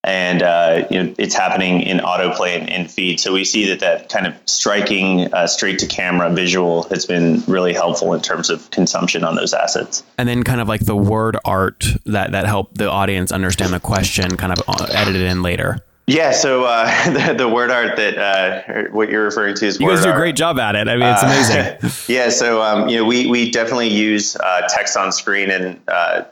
and 0.03 0.41
uh, 0.41 0.87
you 0.89 1.03
know 1.03 1.13
it's 1.17 1.35
happening 1.35 1.81
in 1.81 1.99
autoplay 1.99 2.59
and 2.59 2.69
in 2.69 2.87
feed. 2.87 3.19
So 3.19 3.33
we 3.33 3.43
see 3.43 3.67
that 3.69 3.79
that 3.81 4.09
kind 4.09 4.25
of 4.25 4.35
striking 4.45 5.33
uh, 5.33 5.47
straight 5.47 5.79
to 5.79 5.87
camera 5.87 6.31
visual 6.31 6.83
has 6.89 7.05
been 7.05 7.43
really 7.47 7.73
helpful 7.73 8.13
in 8.13 8.21
terms 8.21 8.49
of 8.49 8.69
consumption 8.71 9.23
on 9.23 9.35
those 9.35 9.53
assets. 9.53 10.03
And 10.17 10.27
then 10.27 10.43
kind 10.43 10.61
of 10.61 10.67
like 10.67 10.85
the 10.85 10.95
word 10.95 11.37
art 11.45 11.85
that 12.05 12.31
that 12.31 12.45
helped 12.45 12.77
the 12.77 12.89
audience 12.89 13.31
understand 13.31 13.73
the 13.73 13.79
question, 13.79 14.37
kind 14.37 14.53
of 14.53 14.63
uh, 14.67 14.87
edited 14.91 15.21
in 15.21 15.43
later. 15.43 15.79
Yeah, 16.07 16.31
so 16.31 16.65
uh, 16.65 17.03
the, 17.27 17.33
the 17.35 17.47
word 17.47 17.71
art 17.71 17.95
that 17.97 18.17
uh, 18.17 18.89
what 18.91 19.09
you're 19.09 19.23
referring 19.23 19.55
to 19.55 19.67
is 19.67 19.79
you 19.79 19.87
guys 19.87 20.03
do 20.03 20.09
a 20.09 20.15
great 20.15 20.35
job 20.35 20.59
at 20.59 20.75
it. 20.75 20.87
I 20.87 20.97
mean, 20.97 21.07
it's 21.07 21.23
amazing. 21.23 22.05
yeah, 22.13 22.29
so 22.29 22.61
um, 22.61 22.89
you 22.89 22.97
know 22.97 23.05
we 23.05 23.27
we 23.27 23.51
definitely 23.51 23.89
use 23.89 24.35
uh, 24.35 24.67
text 24.67 24.97
on 24.97 25.11
screen, 25.11 25.51
and 25.51 25.79
uh, 25.87 26.23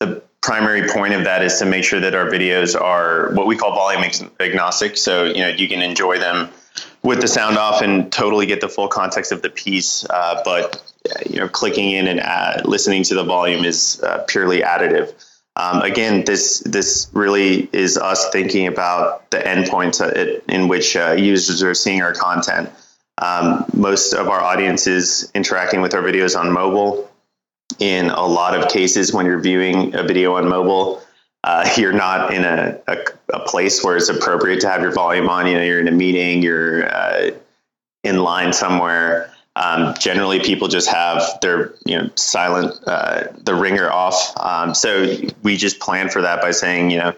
the 0.00 0.22
primary 0.40 0.88
point 0.88 1.14
of 1.14 1.24
that 1.24 1.42
is 1.42 1.58
to 1.58 1.66
make 1.66 1.84
sure 1.84 2.00
that 2.00 2.14
our 2.14 2.26
videos 2.26 2.80
are 2.80 3.32
what 3.34 3.46
we 3.46 3.56
call 3.56 3.74
volume 3.74 4.10
agnostic. 4.40 4.96
So 4.96 5.24
you 5.24 5.38
know 5.38 5.48
you 5.48 5.68
can 5.68 5.82
enjoy 5.82 6.18
them 6.18 6.48
with 7.02 7.20
the 7.20 7.28
sound 7.28 7.56
off 7.56 7.82
and 7.82 8.10
totally 8.10 8.46
get 8.46 8.60
the 8.60 8.68
full 8.68 8.88
context 8.88 9.32
of 9.32 9.42
the 9.42 9.50
piece, 9.50 10.04
uh, 10.08 10.42
but 10.44 10.82
you 11.28 11.36
know 11.36 11.48
clicking 11.48 11.90
in 11.90 12.06
and 12.06 12.20
add, 12.20 12.66
listening 12.66 13.02
to 13.04 13.14
the 13.14 13.24
volume 13.24 13.64
is 13.64 14.00
uh, 14.02 14.24
purely 14.28 14.60
additive. 14.60 15.12
Um, 15.56 15.82
again, 15.82 16.24
this 16.24 16.60
this 16.60 17.10
really 17.12 17.68
is 17.72 17.98
us 17.98 18.30
thinking 18.30 18.68
about 18.68 19.30
the 19.30 19.38
endpoints 19.38 20.00
in 20.48 20.68
which 20.68 20.96
uh, 20.96 21.12
users 21.12 21.62
are 21.62 21.74
seeing 21.74 22.02
our 22.02 22.14
content. 22.14 22.70
Um, 23.20 23.64
most 23.74 24.12
of 24.12 24.28
our 24.28 24.40
audience 24.40 24.86
is 24.86 25.30
interacting 25.34 25.80
with 25.80 25.94
our 25.94 26.02
videos 26.02 26.38
on 26.38 26.52
mobile 26.52 27.10
in 27.78 28.10
a 28.10 28.24
lot 28.26 28.58
of 28.58 28.70
cases 28.70 29.12
when 29.12 29.26
you're 29.26 29.40
viewing 29.40 29.94
a 29.94 30.02
video 30.02 30.34
on 30.34 30.48
mobile, 30.48 31.02
uh, 31.44 31.68
you're 31.76 31.92
not 31.92 32.32
in 32.34 32.44
a, 32.44 32.78
a, 32.86 32.96
a, 33.34 33.40
place 33.40 33.82
where 33.82 33.96
it's 33.96 34.08
appropriate 34.08 34.60
to 34.60 34.68
have 34.68 34.82
your 34.82 34.92
volume 34.92 35.28
on. 35.28 35.46
You 35.46 35.54
know, 35.54 35.62
you're 35.62 35.80
in 35.80 35.88
a 35.88 35.92
meeting, 35.92 36.42
you're 36.42 36.88
uh, 36.88 37.30
in 38.04 38.18
line 38.18 38.52
somewhere. 38.52 39.32
Um, 39.56 39.94
generally, 39.98 40.40
people 40.40 40.68
just 40.68 40.88
have 40.88 41.22
their 41.42 41.74
you 41.84 41.98
know 41.98 42.10
silent 42.14 42.74
uh, 42.86 43.24
the 43.42 43.54
ringer 43.54 43.90
off. 43.90 44.32
Um, 44.36 44.74
so 44.74 45.16
we 45.42 45.56
just 45.56 45.80
plan 45.80 46.08
for 46.08 46.22
that 46.22 46.40
by 46.40 46.52
saying 46.52 46.90
you 46.90 46.98
know 46.98 47.14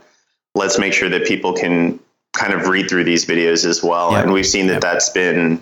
let's 0.54 0.78
make 0.78 0.92
sure 0.92 1.08
that 1.08 1.26
people 1.26 1.52
can 1.52 2.00
kind 2.32 2.52
of 2.52 2.68
read 2.68 2.88
through 2.88 3.04
these 3.04 3.26
videos 3.26 3.64
as 3.64 3.82
well. 3.82 4.12
Yep. 4.12 4.24
And 4.24 4.32
we've 4.32 4.46
seen 4.46 4.66
that 4.68 4.74
yep. 4.74 4.82
that's 4.82 5.10
been 5.10 5.60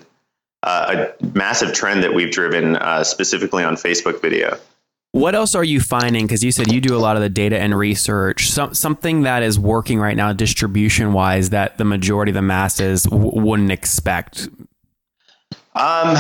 uh, 0.63 1.07
a 1.21 1.25
massive 1.37 1.73
trend 1.73 2.03
that 2.03 2.15
we've 2.15 2.31
driven 2.31 2.77
uh, 2.77 3.05
specifically 3.05 3.65
on 3.65 3.75
Facebook 3.75 4.21
video. 4.21 4.59
What 5.19 5.35
else 5.35 5.57
are 5.57 5.65
you 5.65 5.81
finding? 5.81 6.27
Because 6.27 6.45
you 6.45 6.53
said 6.53 6.73
you 6.73 6.81
do 6.81 6.97
a 6.97 6.99
lot 6.99 7.17
of 7.17 7.23
the 7.23 7.29
data 7.29 7.59
and 7.59 7.77
research. 7.77 8.51
Some, 8.51 8.73
something 8.73 9.23
that 9.23 9.43
is 9.43 9.59
working 9.59 9.99
right 9.99 10.17
now, 10.17 10.33
distribution 10.33 11.13
wise, 11.13 11.51
that 11.51 11.77
the 11.77 11.85
majority 11.85 12.31
of 12.31 12.35
the 12.35 12.43
masses 12.43 13.03
w- 13.03 13.33
wouldn't 13.41 13.73
expect. 13.73 14.49
Um, 15.75 16.17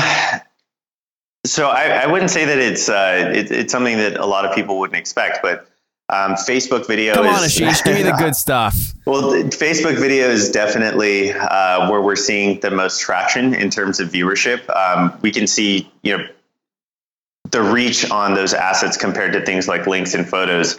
so 1.47 1.69
I, 1.69 2.03
I 2.03 2.07
wouldn't 2.07 2.31
say 2.31 2.45
that 2.45 2.59
it's 2.59 2.89
uh, 2.89 3.33
it, 3.33 3.53
it's 3.53 3.73
something 3.73 3.97
that 3.99 4.17
a 4.17 4.27
lot 4.27 4.45
of 4.45 4.55
people 4.55 4.81
wouldn't 4.81 4.99
expect, 4.99 5.41
but 5.43 5.69
um, 6.09 6.35
Facebook 6.35 6.87
video. 6.89 7.15
Come 7.15 7.27
is, 7.27 7.39
on, 7.39 7.69
Ashish, 7.69 7.85
give 7.85 7.95
me 7.95 8.03
the 8.03 8.13
good 8.13 8.35
stuff. 8.37 8.77
Well, 9.07 9.31
Facebook 9.45 9.97
video 9.97 10.27
is 10.27 10.51
definitely 10.51 11.33
uh, 11.33 11.89
where 11.89 12.03
we're 12.03 12.17
seeing 12.17 12.59
the 12.61 12.71
most 12.71 13.01
traction 13.01 13.55
in 13.55 13.71
terms 13.71 14.01
of 14.01 14.11
viewership. 14.11 14.69
Um, 14.75 15.17
we 15.23 15.31
can 15.31 15.47
see, 15.47 15.89
you 16.03 16.17
know, 16.17 16.25
the 17.51 17.63
reach 17.63 18.11
on 18.11 18.35
those 18.35 18.55
assets 18.55 18.97
compared 18.97 19.33
to 19.33 19.45
things 19.45 19.69
like 19.69 19.87
links 19.87 20.15
and 20.15 20.29
photos 20.29 20.79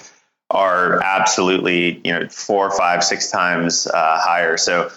are 0.50 1.02
absolutely 1.04 2.02
you 2.04 2.12
know 2.12 2.28
four, 2.30 2.72
five, 2.72 3.04
six 3.04 3.30
times 3.30 3.88
uh, 3.88 4.20
higher. 4.20 4.58
So 4.58 4.92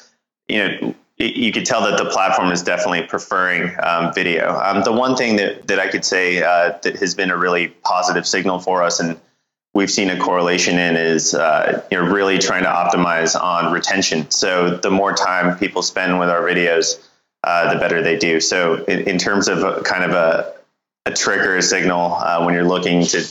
you 0.49 0.59
know 0.59 0.95
you 1.19 1.53
could 1.53 1.67
tell 1.67 1.83
that 1.83 1.99
the 1.99 2.11
platform 2.11 2.51
is 2.51 2.63
definitely 2.63 3.03
preferring 3.03 3.77
um, 3.83 4.13
video. 4.13 4.59
Um, 4.59 4.83
the 4.83 4.93
one 4.93 5.17
thing 5.17 5.37
that 5.37 5.67
that 5.69 5.79
I 5.79 5.89
could 5.89 6.05
say 6.05 6.43
uh, 6.43 6.79
that 6.83 6.97
has 6.97 7.15
been 7.15 7.31
a 7.31 7.37
really 7.37 7.69
positive 7.69 8.27
signal 8.27 8.59
for 8.59 8.83
us 8.83 9.01
and 9.01 9.19
we've 9.75 9.91
seen 9.91 10.11
a 10.11 10.19
correlation 10.19 10.79
in 10.79 10.97
is 10.97 11.35
uh, 11.35 11.83
you 11.91 11.99
know 11.99 12.05
really 12.11 12.39
trying 12.39 12.65
to 12.65 12.69
optimize 12.69 13.41
on 13.41 13.73
retention. 13.73 14.31
So 14.31 14.77
the 14.77 14.91
more 14.91 15.13
time 15.13 15.59
people 15.59 15.83
spend 15.83 16.19
with 16.19 16.29
our 16.29 16.43
videos, 16.43 16.99
uh, 17.45 17.73
the 17.73 17.79
better 17.79 18.03
they 18.03 18.19
do. 18.19 18.41
So 18.41 18.85
in, 18.85 19.09
in 19.09 19.19
terms 19.19 19.49
of 19.49 19.85
kind 19.85 20.05
of 20.05 20.13
a 20.13 20.55
a 21.07 21.13
trick 21.13 21.41
or 21.41 21.57
a 21.57 21.63
signal 21.63 22.15
uh, 22.15 22.45
when 22.45 22.55
you're 22.55 22.65
looking 22.65 23.05
to 23.05 23.27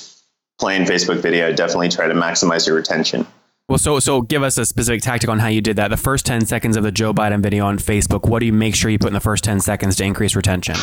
play 0.59 0.75
in 0.75 0.83
Facebook 0.83 1.21
video. 1.21 1.53
Definitely 1.53 1.89
try 1.89 2.07
to 2.07 2.13
maximize 2.13 2.67
your 2.67 2.75
retention. 2.75 3.25
Well, 3.67 3.77
so 3.77 3.99
so 3.99 4.21
give 4.21 4.43
us 4.43 4.57
a 4.57 4.65
specific 4.65 5.01
tactic 5.01 5.29
on 5.29 5.39
how 5.39 5.47
you 5.47 5.61
did 5.61 5.77
that. 5.77 5.87
The 5.87 5.97
first 5.97 6.25
ten 6.25 6.45
seconds 6.45 6.75
of 6.75 6.83
the 6.83 6.91
Joe 6.91 7.13
Biden 7.13 7.41
video 7.41 7.65
on 7.65 7.77
Facebook. 7.77 8.27
What 8.27 8.39
do 8.39 8.45
you 8.45 8.53
make 8.53 8.75
sure 8.75 8.91
you 8.91 8.99
put 8.99 9.07
in 9.07 9.13
the 9.13 9.21
first 9.21 9.43
ten 9.43 9.61
seconds 9.61 9.95
to 9.97 10.03
increase 10.03 10.35
retention? 10.35 10.75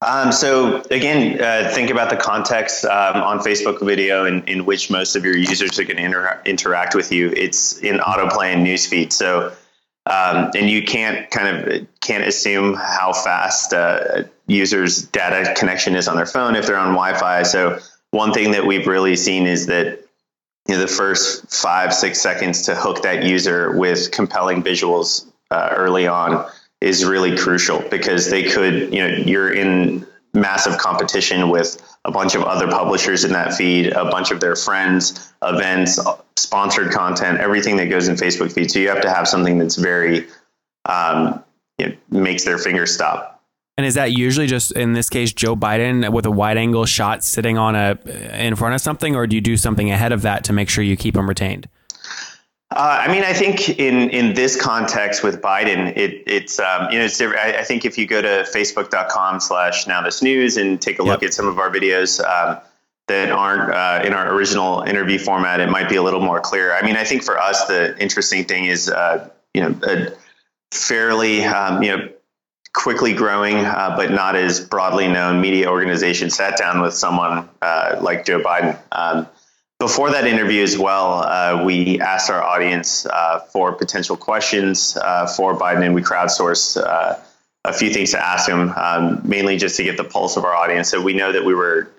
Um, 0.00 0.32
so 0.32 0.82
again, 0.90 1.40
uh, 1.40 1.70
think 1.72 1.90
about 1.90 2.10
the 2.10 2.16
context 2.16 2.84
um, 2.84 3.22
on 3.22 3.38
Facebook 3.38 3.84
video 3.84 4.24
in, 4.24 4.42
in 4.44 4.64
which 4.64 4.90
most 4.90 5.14
of 5.14 5.24
your 5.24 5.36
users 5.36 5.78
are 5.78 5.84
going 5.84 5.98
to 5.98 6.02
inter- 6.02 6.42
interact 6.44 6.96
with 6.96 7.12
you. 7.12 7.28
It's 7.28 7.78
in 7.78 7.98
autoplay 7.98 8.52
and 8.52 8.66
newsfeed. 8.66 9.12
So 9.12 9.52
um, 10.06 10.50
and 10.56 10.68
you 10.68 10.82
can't 10.82 11.30
kind 11.30 11.56
of 11.56 11.86
can't 12.00 12.24
assume 12.24 12.74
how 12.74 13.12
fast 13.12 13.72
uh, 13.72 14.24
users' 14.52 15.02
data 15.02 15.54
connection 15.54 15.96
is 15.96 16.08
on 16.08 16.16
their 16.16 16.26
phone 16.26 16.54
if 16.54 16.66
they're 16.66 16.78
on 16.78 16.94
Wi-Fi. 16.94 17.42
So 17.42 17.78
one 18.10 18.32
thing 18.32 18.52
that 18.52 18.66
we've 18.66 18.86
really 18.86 19.16
seen 19.16 19.46
is 19.46 19.66
that 19.66 20.00
you 20.68 20.76
know, 20.76 20.80
the 20.80 20.86
first 20.86 21.52
five 21.52 21.92
six 21.92 22.20
seconds 22.20 22.62
to 22.62 22.74
hook 22.74 23.02
that 23.02 23.24
user 23.24 23.76
with 23.76 24.10
compelling 24.12 24.62
visuals 24.62 25.26
uh, 25.50 25.70
early 25.72 26.06
on 26.06 26.48
is 26.80 27.04
really 27.04 27.36
crucial 27.36 27.80
because 27.90 28.30
they 28.30 28.44
could 28.44 28.92
you 28.92 29.00
know 29.00 29.08
you're 29.08 29.52
in 29.52 30.06
massive 30.34 30.78
competition 30.78 31.50
with 31.50 31.80
a 32.04 32.10
bunch 32.10 32.34
of 32.34 32.42
other 32.42 32.66
publishers 32.66 33.24
in 33.24 33.32
that 33.32 33.52
feed, 33.54 33.92
a 33.92 34.04
bunch 34.06 34.30
of 34.30 34.40
their 34.40 34.56
friends, 34.56 35.32
events, 35.42 36.00
sponsored 36.36 36.90
content, 36.90 37.38
everything 37.38 37.76
that 37.76 37.86
goes 37.86 38.08
in 38.08 38.16
Facebook 38.16 38.50
feed. 38.52 38.70
So 38.70 38.78
you 38.78 38.88
have 38.88 39.02
to 39.02 39.10
have 39.10 39.28
something 39.28 39.58
that's 39.58 39.76
very 39.76 40.26
um, 40.86 41.44
you 41.78 41.88
know, 41.88 42.20
makes 42.20 42.44
their 42.44 42.58
fingers 42.58 42.92
stop. 42.94 43.31
And 43.76 43.86
is 43.86 43.94
that 43.94 44.12
usually 44.12 44.46
just 44.46 44.72
in 44.72 44.92
this 44.92 45.08
case 45.08 45.32
Joe 45.32 45.56
Biden 45.56 46.12
with 46.12 46.26
a 46.26 46.30
wide 46.30 46.58
angle 46.58 46.84
shot 46.84 47.24
sitting 47.24 47.56
on 47.56 47.74
a 47.74 47.98
in 48.34 48.54
front 48.54 48.74
of 48.74 48.80
something, 48.80 49.16
or 49.16 49.26
do 49.26 49.34
you 49.34 49.40
do 49.40 49.56
something 49.56 49.90
ahead 49.90 50.12
of 50.12 50.22
that 50.22 50.44
to 50.44 50.52
make 50.52 50.68
sure 50.68 50.84
you 50.84 50.96
keep 50.96 51.14
them 51.14 51.28
retained? 51.28 51.68
Uh, 52.70 53.04
I 53.06 53.12
mean, 53.12 53.22
I 53.22 53.32
think 53.34 53.78
in 53.78 54.10
in 54.10 54.34
this 54.34 54.60
context 54.60 55.22
with 55.22 55.42
Biden, 55.42 55.94
it, 55.96 56.22
it's 56.26 56.58
um, 56.58 56.90
you 56.90 56.98
know 56.98 57.04
it's 57.04 57.20
I, 57.20 57.58
I, 57.58 57.64
think 57.64 57.84
if 57.84 57.98
you 57.98 58.06
go 58.06 58.22
to 58.22 58.46
facebook.com/slash 58.50 59.86
now 59.86 60.00
this 60.00 60.22
news 60.22 60.56
and 60.56 60.80
take 60.80 60.98
a 60.98 61.02
yep. 61.02 61.12
look 61.12 61.22
at 61.22 61.34
some 61.34 61.48
of 61.48 61.58
our 61.58 61.70
videos 61.70 62.22
um, 62.24 62.58
that 63.08 63.30
aren't 63.30 63.72
uh, 63.74 64.06
in 64.06 64.14
our 64.14 64.32
original 64.32 64.82
interview 64.82 65.18
format, 65.18 65.60
it 65.60 65.68
might 65.68 65.88
be 65.90 65.96
a 65.96 66.02
little 66.02 66.20
more 66.20 66.40
clear. 66.40 66.74
I 66.74 66.82
mean, 66.82 66.96
I 66.96 67.04
think 67.04 67.24
for 67.24 67.38
us 67.38 67.66
the 67.66 67.98
interesting 67.98 68.44
thing 68.44 68.64
is 68.64 68.88
uh, 68.88 69.28
you 69.52 69.62
know 69.62 70.14
fairly, 70.72 71.44
um, 71.44 71.82
you 71.82 71.96
know, 71.96 72.08
quickly 72.72 73.12
growing, 73.12 73.56
uh, 73.56 73.94
but 73.96 74.10
not 74.10 74.34
as 74.34 74.60
broadly 74.60 75.08
known 75.08 75.40
media 75.40 75.68
organization 75.68 76.30
sat 76.30 76.56
down 76.56 76.80
with 76.80 76.94
someone 76.94 77.48
uh, 77.60 77.98
like 78.00 78.24
Joe 78.24 78.40
Biden. 78.40 78.78
Um, 78.90 79.26
before 79.78 80.10
that 80.12 80.26
interview 80.26 80.62
as 80.62 80.78
well, 80.78 81.22
uh, 81.22 81.64
we 81.64 82.00
asked 82.00 82.30
our 82.30 82.42
audience 82.42 83.04
uh, 83.04 83.40
for 83.40 83.72
potential 83.72 84.16
questions 84.16 84.96
uh, 84.96 85.26
for 85.26 85.58
Biden, 85.58 85.84
and 85.84 85.94
we 85.94 86.02
crowdsourced 86.02 86.80
uh, 86.80 87.18
a 87.64 87.72
few 87.72 87.92
things 87.92 88.12
to 88.12 88.24
ask 88.24 88.48
him, 88.48 88.70
um, 88.70 89.20
mainly 89.24 89.56
just 89.56 89.76
to 89.76 89.84
get 89.84 89.96
the 89.96 90.04
pulse 90.04 90.36
of 90.36 90.44
our 90.44 90.54
audience. 90.54 90.88
So 90.88 91.00
we 91.00 91.14
know 91.14 91.32
that 91.32 91.44
we 91.44 91.54
were 91.54 91.90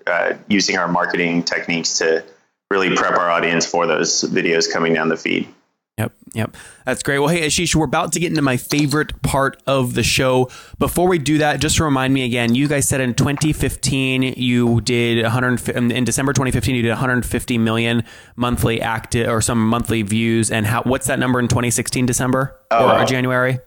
using 0.48 0.76
our 0.78 0.88
marketing 0.88 1.42
techniques 1.42 1.98
to 1.98 2.24
really 2.70 2.94
prep 2.96 3.18
our 3.18 3.30
audience 3.30 3.64
for 3.64 3.86
those 3.86 4.22
videos 4.22 4.70
coming 4.70 4.94
down 4.94 5.08
the 5.08 5.16
feed. 5.16 5.48
Yep, 5.96 6.12
yep. 6.32 6.56
That's 6.84 7.04
great. 7.04 7.20
Well, 7.20 7.28
hey, 7.28 7.46
Ashish, 7.46 7.76
we're 7.76 7.84
about 7.84 8.12
to 8.14 8.20
get 8.20 8.30
into 8.30 8.42
my 8.42 8.56
favorite 8.56 9.22
part 9.22 9.62
of 9.64 9.94
the 9.94 10.02
show. 10.02 10.50
Before 10.78 11.06
we 11.06 11.18
do 11.18 11.38
that, 11.38 11.60
just 11.60 11.76
to 11.76 11.84
remind 11.84 12.12
me 12.12 12.24
again, 12.24 12.52
you 12.56 12.66
guys 12.66 12.88
said 12.88 13.00
in 13.00 13.14
2015 13.14 14.34
you 14.36 14.80
did 14.80 15.22
100 15.22 15.68
in 15.68 16.04
December 16.04 16.32
2015 16.32 16.74
you 16.74 16.82
did 16.82 16.88
150 16.88 17.58
million 17.58 18.02
monthly 18.34 18.80
active 18.80 19.28
or 19.28 19.40
some 19.40 19.68
monthly 19.68 20.02
views. 20.02 20.50
And 20.50 20.66
how? 20.66 20.82
What's 20.82 21.06
that 21.06 21.20
number 21.20 21.38
in 21.38 21.46
2016 21.46 22.06
December 22.06 22.58
oh, 22.72 22.88
or, 22.88 23.02
or 23.02 23.04
January? 23.04 23.60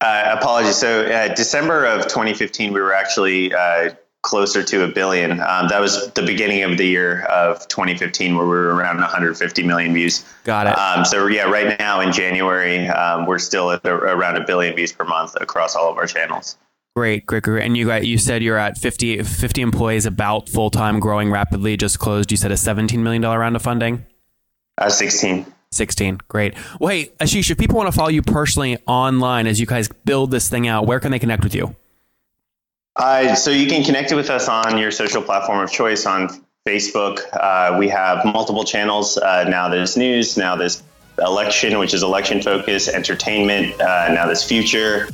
Uh, 0.00 0.36
apologies. 0.38 0.76
So 0.76 1.02
uh, 1.02 1.34
December 1.34 1.84
of 1.84 2.04
2015, 2.04 2.72
we 2.72 2.80
were 2.80 2.94
actually 2.94 3.52
uh, 3.54 3.90
closer 4.26 4.60
to 4.60 4.82
a 4.82 4.88
billion. 4.88 5.40
Um, 5.40 5.68
that 5.68 5.80
was 5.80 6.10
the 6.12 6.22
beginning 6.22 6.64
of 6.64 6.76
the 6.76 6.84
year 6.84 7.22
of 7.26 7.66
2015, 7.68 8.36
where 8.36 8.44
we 8.44 8.50
were 8.50 8.74
around 8.74 8.96
150 8.96 9.62
million 9.62 9.94
views. 9.94 10.24
Got 10.42 10.66
it. 10.66 10.76
Um, 10.76 11.04
so 11.04 11.28
yeah, 11.28 11.44
right 11.44 11.78
now 11.78 12.00
in 12.00 12.12
January, 12.12 12.88
um, 12.88 13.26
we're 13.26 13.38
still 13.38 13.70
at 13.70 13.84
the, 13.84 13.92
around 13.92 14.36
a 14.36 14.44
billion 14.44 14.74
views 14.74 14.92
per 14.92 15.04
month 15.04 15.36
across 15.40 15.76
all 15.76 15.92
of 15.92 15.96
our 15.96 16.06
channels. 16.06 16.58
Great, 16.96 17.24
great, 17.24 17.44
great. 17.44 17.64
And 17.64 17.76
you 17.76 17.86
got 17.86 18.04
you 18.04 18.18
said 18.18 18.42
you're 18.42 18.58
at 18.58 18.76
50, 18.76 19.22
50 19.22 19.62
employees, 19.62 20.06
about 20.06 20.48
full 20.48 20.70
time, 20.70 20.98
growing 20.98 21.30
rapidly. 21.30 21.76
Just 21.76 22.00
closed. 22.00 22.32
You 22.32 22.36
said 22.36 22.50
a 22.50 22.56
17 22.56 23.02
million 23.02 23.22
dollar 23.22 23.38
round 23.38 23.54
of 23.54 23.62
funding. 23.62 24.06
Uh, 24.76 24.88
16. 24.88 25.46
16. 25.70 26.18
Great. 26.28 26.54
Well, 26.80 26.90
hey, 26.90 27.12
Ashish, 27.20 27.50
if 27.50 27.58
people 27.58 27.76
want 27.76 27.92
to 27.92 27.96
follow 27.96 28.08
you 28.08 28.22
personally 28.22 28.78
online 28.86 29.46
as 29.46 29.60
you 29.60 29.66
guys 29.66 29.88
build 30.04 30.30
this 30.32 30.48
thing 30.48 30.66
out, 30.66 30.86
where 30.86 30.98
can 30.98 31.12
they 31.12 31.18
connect 31.18 31.44
with 31.44 31.54
you? 31.54 31.76
Uh, 32.96 33.34
so 33.34 33.50
you 33.50 33.66
can 33.68 33.84
connect 33.84 34.12
with 34.14 34.30
us 34.30 34.48
on 34.48 34.78
your 34.78 34.90
social 34.90 35.22
platform 35.22 35.60
of 35.60 35.70
choice 35.70 36.06
on 36.06 36.28
Facebook. 36.66 37.20
Uh, 37.32 37.76
we 37.78 37.88
have 37.88 38.24
multiple 38.24 38.64
channels. 38.64 39.18
Uh, 39.18 39.44
Now 39.44 39.68
This 39.68 39.96
news, 39.96 40.36
Now 40.36 40.56
This 40.56 40.82
election, 41.18 41.78
which 41.78 41.94
is 41.94 42.02
election 42.02 42.42
focus, 42.42 42.88
entertainment, 42.88 43.78
uh, 43.80 44.12
Now 44.12 44.26
This 44.26 44.42
future. 44.42 45.08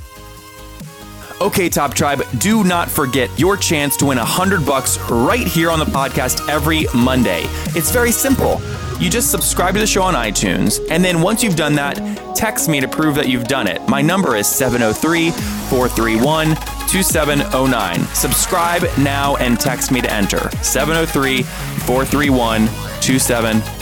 Okay, 1.40 1.68
Top 1.68 1.92
Tribe, 1.92 2.22
do 2.38 2.62
not 2.62 2.88
forget 2.88 3.28
your 3.36 3.56
chance 3.56 3.96
to 3.96 4.06
win 4.06 4.18
a 4.18 4.24
hundred 4.24 4.64
bucks 4.64 4.96
right 5.10 5.44
here 5.46 5.70
on 5.70 5.80
the 5.80 5.84
podcast 5.84 6.48
every 6.48 6.86
Monday. 6.94 7.42
It's 7.74 7.90
very 7.90 8.12
simple. 8.12 8.60
You 9.02 9.10
just 9.10 9.32
subscribe 9.32 9.74
to 9.74 9.80
the 9.80 9.86
show 9.86 10.04
on 10.04 10.14
iTunes, 10.14 10.78
and 10.88 11.04
then 11.04 11.20
once 11.20 11.42
you've 11.42 11.56
done 11.56 11.74
that, 11.74 11.96
text 12.36 12.68
me 12.68 12.78
to 12.78 12.86
prove 12.86 13.16
that 13.16 13.28
you've 13.28 13.48
done 13.48 13.66
it. 13.66 13.82
My 13.88 14.00
number 14.00 14.36
is 14.36 14.46
703 14.46 15.32
431 15.32 16.50
2709. 16.86 18.00
Subscribe 18.14 18.84
now 18.98 19.34
and 19.38 19.58
text 19.58 19.90
me 19.90 20.00
to 20.02 20.12
enter 20.12 20.48
703 20.62 21.42
431 21.42 22.68
2709. 23.00 23.81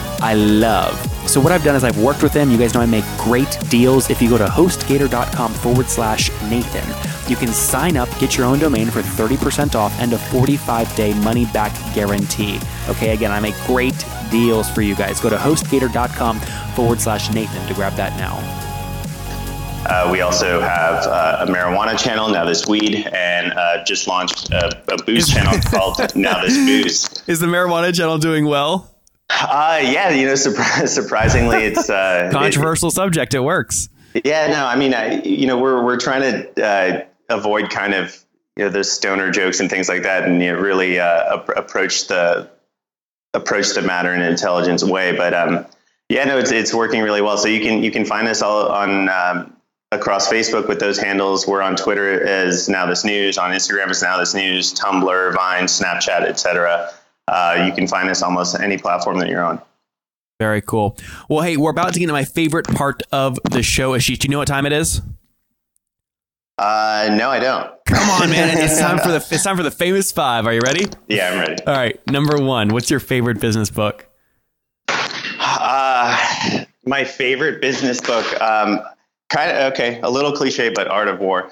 I 0.21 0.35
love. 0.35 0.95
So 1.27 1.39
what 1.39 1.51
I've 1.51 1.63
done 1.63 1.75
is 1.75 1.83
I've 1.83 1.97
worked 1.97 2.23
with 2.23 2.33
them. 2.33 2.51
You 2.51 2.57
guys 2.57 2.73
know 2.73 2.81
I 2.81 2.85
make 2.85 3.05
great 3.17 3.57
deals. 3.69 4.09
If 4.09 4.21
you 4.21 4.29
go 4.29 4.37
to 4.37 4.45
hostgator.com 4.45 5.53
forward 5.53 5.87
slash 5.87 6.29
Nathan, 6.43 6.87
you 7.29 7.35
can 7.35 7.49
sign 7.49 7.97
up, 7.97 8.09
get 8.19 8.37
your 8.37 8.45
own 8.45 8.59
domain 8.59 8.89
for 8.89 9.01
30% 9.01 9.75
off 9.75 9.97
and 9.99 10.13
a 10.13 10.17
45 10.17 10.95
day 10.95 11.13
money 11.21 11.45
back 11.45 11.73
guarantee. 11.95 12.59
Okay, 12.89 13.13
again, 13.13 13.31
I 13.31 13.39
make 13.39 13.55
great 13.65 14.05
deals 14.29 14.69
for 14.69 14.81
you 14.81 14.95
guys. 14.95 15.19
Go 15.19 15.29
to 15.29 15.37
hostgator.com 15.37 16.39
forward 16.75 16.99
slash 16.99 17.33
Nathan 17.33 17.65
to 17.67 17.73
grab 17.73 17.93
that 17.93 18.17
now. 18.17 18.37
Uh, 19.83 20.09
we 20.11 20.21
also 20.21 20.61
have 20.61 21.05
uh, 21.07 21.45
a 21.47 21.51
marijuana 21.51 21.97
channel, 21.97 22.29
Now 22.29 22.45
This 22.45 22.67
Weed, 22.67 23.07
and 23.11 23.51
uh, 23.53 23.83
just 23.83 24.07
launched 24.07 24.51
a, 24.51 24.81
a 24.93 25.03
booze 25.03 25.27
channel 25.27 25.59
called 25.65 26.15
Now 26.15 26.43
This 26.43 26.55
Booze. 26.55 27.23
Is 27.27 27.39
the 27.39 27.47
marijuana 27.47 27.93
channel 27.93 28.17
doing 28.19 28.45
well? 28.45 28.90
Uh, 29.39 29.79
yeah, 29.83 30.09
you 30.09 30.25
know, 30.25 30.35
surprisingly, 30.35 31.63
it's 31.63 31.89
uh, 31.89 32.29
controversial 32.31 32.89
it, 32.89 32.93
subject. 32.93 33.33
It 33.33 33.39
works. 33.39 33.89
Yeah, 34.25 34.47
no, 34.47 34.65
I 34.65 34.75
mean, 34.75 34.93
I, 34.93 35.21
you 35.21 35.47
know, 35.47 35.57
we're 35.57 35.83
we're 35.83 35.99
trying 35.99 36.21
to 36.21 36.63
uh, 36.63 37.05
avoid 37.29 37.69
kind 37.69 37.93
of 37.93 38.17
you 38.57 38.65
know 38.65 38.69
the 38.69 38.83
stoner 38.83 39.31
jokes 39.31 39.59
and 39.59 39.69
things 39.69 39.87
like 39.87 40.03
that, 40.03 40.23
and 40.23 40.41
you 40.41 40.51
know, 40.51 40.59
really 40.59 40.99
uh, 40.99 41.37
ap- 41.37 41.57
approach 41.57 42.07
the 42.07 42.49
approach 43.33 43.73
the 43.73 43.81
matter 43.81 44.13
in 44.13 44.21
an 44.21 44.29
intelligent 44.29 44.83
way. 44.83 45.15
But 45.15 45.33
um, 45.33 45.65
yeah, 46.09 46.25
no, 46.25 46.37
it's 46.37 46.51
it's 46.51 46.73
working 46.73 47.01
really 47.01 47.21
well. 47.21 47.37
So 47.37 47.47
you 47.47 47.61
can 47.61 47.83
you 47.83 47.91
can 47.91 48.05
find 48.05 48.27
us 48.27 48.41
all 48.41 48.67
on 48.67 49.09
um, 49.09 49.55
across 49.91 50.29
Facebook 50.29 50.67
with 50.67 50.79
those 50.79 50.99
handles. 50.99 51.47
We're 51.47 51.61
on 51.61 51.75
Twitter 51.75 52.21
as 52.25 52.67
Now 52.67 52.85
This 52.85 53.05
News, 53.05 53.37
on 53.37 53.51
Instagram 53.51 53.89
as 53.89 54.01
Now 54.01 54.17
This 54.17 54.33
News, 54.33 54.73
Tumblr, 54.73 55.33
Vine, 55.33 55.65
Snapchat, 55.65 56.23
etc 56.23 56.91
uh, 57.31 57.63
you 57.65 57.71
can 57.73 57.87
find 57.87 58.09
us 58.09 58.21
almost 58.21 58.59
any 58.59 58.77
platform 58.77 59.17
that 59.19 59.29
you're 59.29 59.43
on. 59.43 59.59
Very 60.39 60.61
cool. 60.61 60.97
Well, 61.29 61.41
hey, 61.41 61.55
we're 61.55 61.71
about 61.71 61.93
to 61.93 61.99
get 61.99 62.03
into 62.03 62.13
my 62.13 62.25
favorite 62.25 62.67
part 62.67 63.03
of 63.11 63.39
the 63.49 63.63
show. 63.63 63.91
Ashish, 63.91 64.19
do 64.19 64.27
you 64.27 64.31
know 64.31 64.39
what 64.39 64.47
time 64.47 64.65
it 64.65 64.73
is? 64.73 65.01
Uh, 66.57 67.09
no, 67.17 67.29
I 67.29 67.39
don't. 67.39 67.71
Come 67.85 68.09
on, 68.09 68.29
man! 68.29 68.57
It's 68.63 68.79
time 68.79 68.99
for 68.99 69.07
the 69.09 69.25
it's 69.31 69.43
time 69.43 69.57
for 69.57 69.63
the 69.63 69.71
famous 69.71 70.11
five. 70.11 70.45
Are 70.45 70.53
you 70.53 70.59
ready? 70.61 70.87
Yeah, 71.07 71.31
I'm 71.31 71.39
ready. 71.39 71.63
All 71.63 71.73
right, 71.73 71.99
number 72.07 72.37
one. 72.37 72.69
What's 72.69 72.91
your 72.91 72.99
favorite 72.99 73.39
business 73.39 73.69
book? 73.69 74.07
Uh, 74.87 76.65
my 76.85 77.03
favorite 77.03 77.61
business 77.61 77.99
book. 78.01 78.41
Um, 78.41 78.81
kind 79.29 79.51
of 79.51 79.73
okay, 79.73 79.99
a 80.01 80.09
little 80.09 80.31
cliche, 80.31 80.69
but 80.69 80.87
Art 80.87 81.07
of 81.07 81.19
War. 81.19 81.51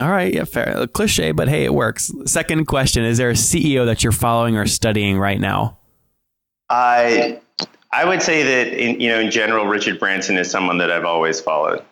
All 0.00 0.08
right, 0.08 0.32
yeah, 0.32 0.44
fair. 0.44 0.72
A 0.76 0.88
cliche, 0.88 1.32
but 1.32 1.48
hey, 1.48 1.64
it 1.64 1.74
works. 1.74 2.10
Second 2.24 2.64
question: 2.66 3.04
Is 3.04 3.18
there 3.18 3.30
a 3.30 3.34
CEO 3.34 3.84
that 3.84 4.02
you're 4.02 4.12
following 4.12 4.56
or 4.56 4.66
studying 4.66 5.18
right 5.18 5.38
now? 5.38 5.76
I 6.70 7.38
I 7.92 8.06
would 8.06 8.22
say 8.22 8.42
that 8.42 8.72
in, 8.72 8.98
you 8.98 9.10
know 9.10 9.20
in 9.20 9.30
general, 9.30 9.66
Richard 9.66 9.98
Branson 9.98 10.38
is 10.38 10.50
someone 10.50 10.78
that 10.78 10.90
I've 10.90 11.04
always 11.04 11.40
followed. 11.40 11.84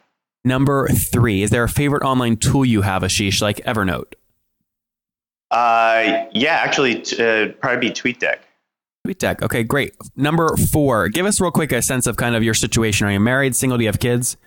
Number 0.45 0.89
three: 0.89 1.43
Is 1.43 1.51
there 1.51 1.65
a 1.65 1.69
favorite 1.69 2.03
online 2.03 2.39
tool 2.39 2.65
you 2.65 2.81
have, 2.81 3.03
Ashish, 3.03 3.43
like 3.43 3.59
Evernote? 3.65 4.15
Uh, 5.51 6.25
yeah, 6.33 6.61
actually, 6.63 7.03
uh, 7.19 7.53
probably 7.61 7.89
be 7.89 7.91
TweetDeck. 7.91 8.39
TweetDeck. 9.07 9.43
Okay, 9.43 9.65
great. 9.65 9.95
Number 10.17 10.57
four: 10.57 11.11
Give 11.11 11.27
us 11.27 11.43
real 11.43 11.51
quick 11.51 11.73
a 11.73 11.83
sense 11.83 12.07
of 12.07 12.17
kind 12.17 12.35
of 12.35 12.43
your 12.43 12.55
situation. 12.55 13.07
Are 13.07 13.13
you 13.13 13.21
married, 13.21 13.55
single? 13.55 13.77
Do 13.77 13.85
you 13.85 13.89
have 13.89 14.01
kids? 14.01 14.39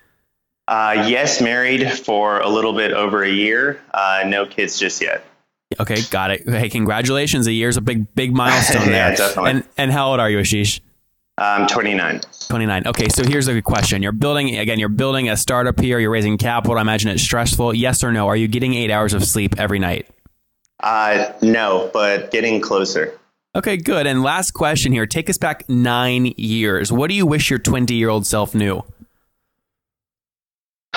Uh, 0.72 1.06
yes, 1.10 1.42
married 1.42 1.92
for 1.92 2.40
a 2.40 2.48
little 2.48 2.72
bit 2.72 2.94
over 2.94 3.24
a 3.24 3.30
year. 3.30 3.82
Uh, 3.94 4.24
no 4.26 4.46
kids 4.46 4.80
just 4.80 5.02
yet. 5.02 5.22
Okay, 5.82 5.98
got 6.10 6.32
it. 6.32 6.48
Hey, 6.48 6.70
congratulations! 6.70 7.46
A 7.46 7.52
year's 7.52 7.76
a 7.76 7.82
big, 7.82 8.16
big 8.16 8.34
milestone 8.34 8.86
there. 8.86 8.94
yeah, 9.10 9.16
definitely. 9.16 9.52
And 9.52 9.64
and 9.78 9.92
how 9.92 10.12
old 10.12 10.22
are 10.22 10.30
you, 10.30 10.38
Ashish? 10.38 10.80
I'm 11.38 11.68
29. 11.68 12.22
29. 12.48 12.88
Okay, 12.88 13.10
so 13.10 13.26
here's 13.26 13.48
a 13.48 13.54
good 13.54 13.64
question. 13.66 14.02
You're 14.02 14.12
building 14.14 14.58
again. 14.58 14.80
You're 14.80 14.88
building 14.90 15.28
a 15.30 15.36
startup 15.36 15.78
here. 15.78 16.00
You're 16.00 16.12
raising 16.12 16.38
capital. 16.38 16.78
I 16.78 16.82
imagine 16.82 17.10
it's 17.12 17.24
stressful. 17.24 17.74
Yes 17.74 18.02
or 18.04 18.14
no? 18.14 18.28
Are 18.28 18.36
you 18.38 18.48
getting 18.48 18.74
eight 18.74 18.92
hours 18.92 19.14
of 19.14 19.26
sleep 19.26 19.60
every 19.60 19.80
night? 19.80 20.08
Uh, 20.82 21.34
no, 21.42 21.90
but 21.94 22.32
getting 22.32 22.62
closer. 22.62 23.18
Okay, 23.56 23.76
good. 23.76 24.08
And 24.08 24.24
last 24.24 24.52
question 24.52 24.94
here. 24.94 25.06
Take 25.06 25.30
us 25.30 25.38
back 25.38 25.68
nine 25.68 26.28
years. 26.38 26.92
What 26.94 27.10
do 27.10 27.14
you 27.16 27.26
wish 27.26 27.50
your 27.50 27.60
20 27.60 27.94
year 27.94 28.08
old 28.10 28.26
self 28.26 28.56
knew? 28.56 28.84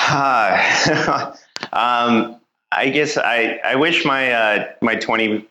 Uh, 0.09 1.35
um, 1.73 2.41
I 2.73 2.89
guess 2.89 3.17
I, 3.17 3.61
I 3.65 3.77
wish 3.77 4.05
my 4.05 4.33
uh, 4.33 4.73
my 4.83 4.97
twenty 4.97 5.47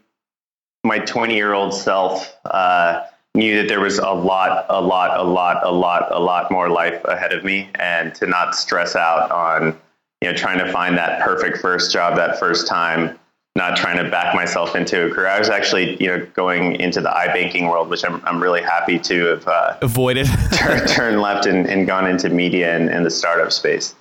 my 0.84 1.00
twenty 1.00 1.36
year 1.36 1.54
old 1.54 1.74
self 1.74 2.36
uh, 2.46 3.04
knew 3.36 3.62
that 3.62 3.68
there 3.68 3.80
was 3.80 4.00
a 4.00 4.12
lot, 4.12 4.66
a 4.70 4.82
lot, 4.82 5.18
a 5.18 5.24
lot, 5.24 5.66
a 5.66 5.72
lot, 5.72 6.08
a 6.12 6.20
lot 6.20 6.52
more 6.52 6.70
life 6.70 7.04
ahead 7.06 7.34
of 7.34 7.44
me, 7.44 7.70
and 7.76 8.14
to 8.16 8.28
not 8.28 8.56
stress 8.56 8.96
out 8.96 9.32
on 9.32 9.80
you 10.22 10.30
know 10.30 10.34
trying 10.34 10.60
to 10.60 10.72
find 10.72 10.98
that 10.98 11.22
perfect 11.22 11.60
first 11.60 11.92
job 11.92 12.16
that 12.18 12.40
first 12.40 12.68
time. 12.68 13.18
not 13.56 13.78
trying 13.78 14.04
to 14.04 14.10
back 14.10 14.34
myself 14.34 14.76
into 14.76 15.06
a 15.06 15.10
career. 15.12 15.28
I 15.28 15.38
was 15.38 15.50
actually, 15.50 15.96
you 16.02 16.08
know, 16.08 16.26
going 16.34 16.76
into 16.78 17.02
the 17.02 17.10
iBanking 17.10 17.70
world, 17.70 17.88
which 17.88 18.04
I'm, 18.04 18.20
I'm 18.26 18.42
really 18.42 18.64
happy 18.64 18.98
to 18.98 19.26
have 19.26 19.48
uh, 19.48 19.78
avoided, 19.84 20.26
turn, 20.52 20.88
turned 20.88 21.22
left 21.22 21.46
and, 21.46 21.68
and, 21.68 21.86
gone 21.86 22.08
into 22.08 22.30
media 22.30 22.76
and, 22.76 22.90
and 22.90 23.06
the 23.06 23.12
startup 23.12 23.52
space. 23.52 23.94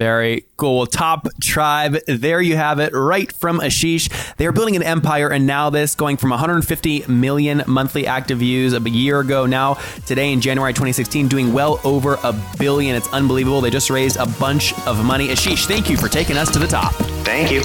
Very 0.00 0.46
cool. 0.56 0.86
Top 0.86 1.28
Tribe, 1.40 1.98
there 2.08 2.40
you 2.40 2.56
have 2.56 2.80
it, 2.80 2.92
right 2.92 3.30
from 3.32 3.60
Ashish. 3.60 4.10
They 4.36 4.46
are 4.46 4.52
building 4.52 4.74
an 4.74 4.82
empire, 4.82 5.28
and 5.28 5.46
now 5.46 5.70
this 5.70 5.94
going 5.94 6.16
from 6.16 6.30
150 6.30 7.04
million 7.06 7.62
monthly 7.68 8.04
active 8.04 8.38
views 8.38 8.74
a 8.74 8.80
year 8.80 9.20
ago. 9.20 9.46
Now, 9.46 9.74
today 10.04 10.32
in 10.32 10.40
January 10.40 10.72
2016, 10.72 11.28
doing 11.28 11.52
well 11.52 11.80
over 11.84 12.18
a 12.24 12.34
billion. 12.58 12.96
It's 12.96 13.12
unbelievable. 13.12 13.60
They 13.60 13.70
just 13.70 13.88
raised 13.88 14.16
a 14.16 14.26
bunch 14.26 14.72
of 14.86 15.04
money. 15.04 15.28
Ashish, 15.28 15.66
thank 15.66 15.88
you 15.88 15.96
for 15.96 16.08
taking 16.08 16.36
us 16.36 16.50
to 16.52 16.58
the 16.58 16.66
top. 16.66 16.92
Thank 17.24 17.52
you. 17.52 17.62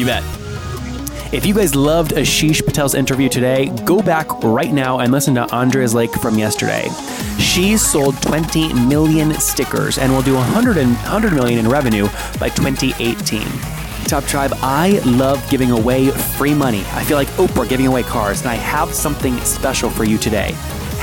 You 0.00 0.06
bet. 0.06 0.43
If 1.34 1.44
you 1.44 1.52
guys 1.52 1.74
loved 1.74 2.12
Ashish 2.12 2.64
Patel's 2.64 2.94
interview 2.94 3.28
today, 3.28 3.66
go 3.84 4.00
back 4.00 4.30
right 4.44 4.72
now 4.72 5.00
and 5.00 5.10
listen 5.10 5.34
to 5.34 5.52
Andrea's 5.52 5.92
Lake 5.92 6.12
from 6.12 6.38
yesterday. 6.38 6.88
She's 7.40 7.84
sold 7.84 8.22
20 8.22 8.72
million 8.86 9.34
stickers 9.40 9.98
and 9.98 10.12
will 10.12 10.22
do 10.22 10.34
100, 10.34 10.76
and, 10.76 10.94
100 10.94 11.32
million 11.32 11.58
in 11.58 11.68
revenue 11.68 12.04
by 12.38 12.50
2018. 12.50 13.42
Top 14.04 14.22
Tribe, 14.26 14.52
I 14.62 15.00
love 15.04 15.44
giving 15.50 15.72
away 15.72 16.12
free 16.12 16.54
money. 16.54 16.84
I 16.92 17.02
feel 17.02 17.16
like 17.16 17.26
Oprah 17.30 17.68
giving 17.68 17.88
away 17.88 18.04
cars, 18.04 18.42
and 18.42 18.48
I 18.50 18.54
have 18.54 18.94
something 18.94 19.36
special 19.40 19.90
for 19.90 20.04
you 20.04 20.18
today. 20.18 20.54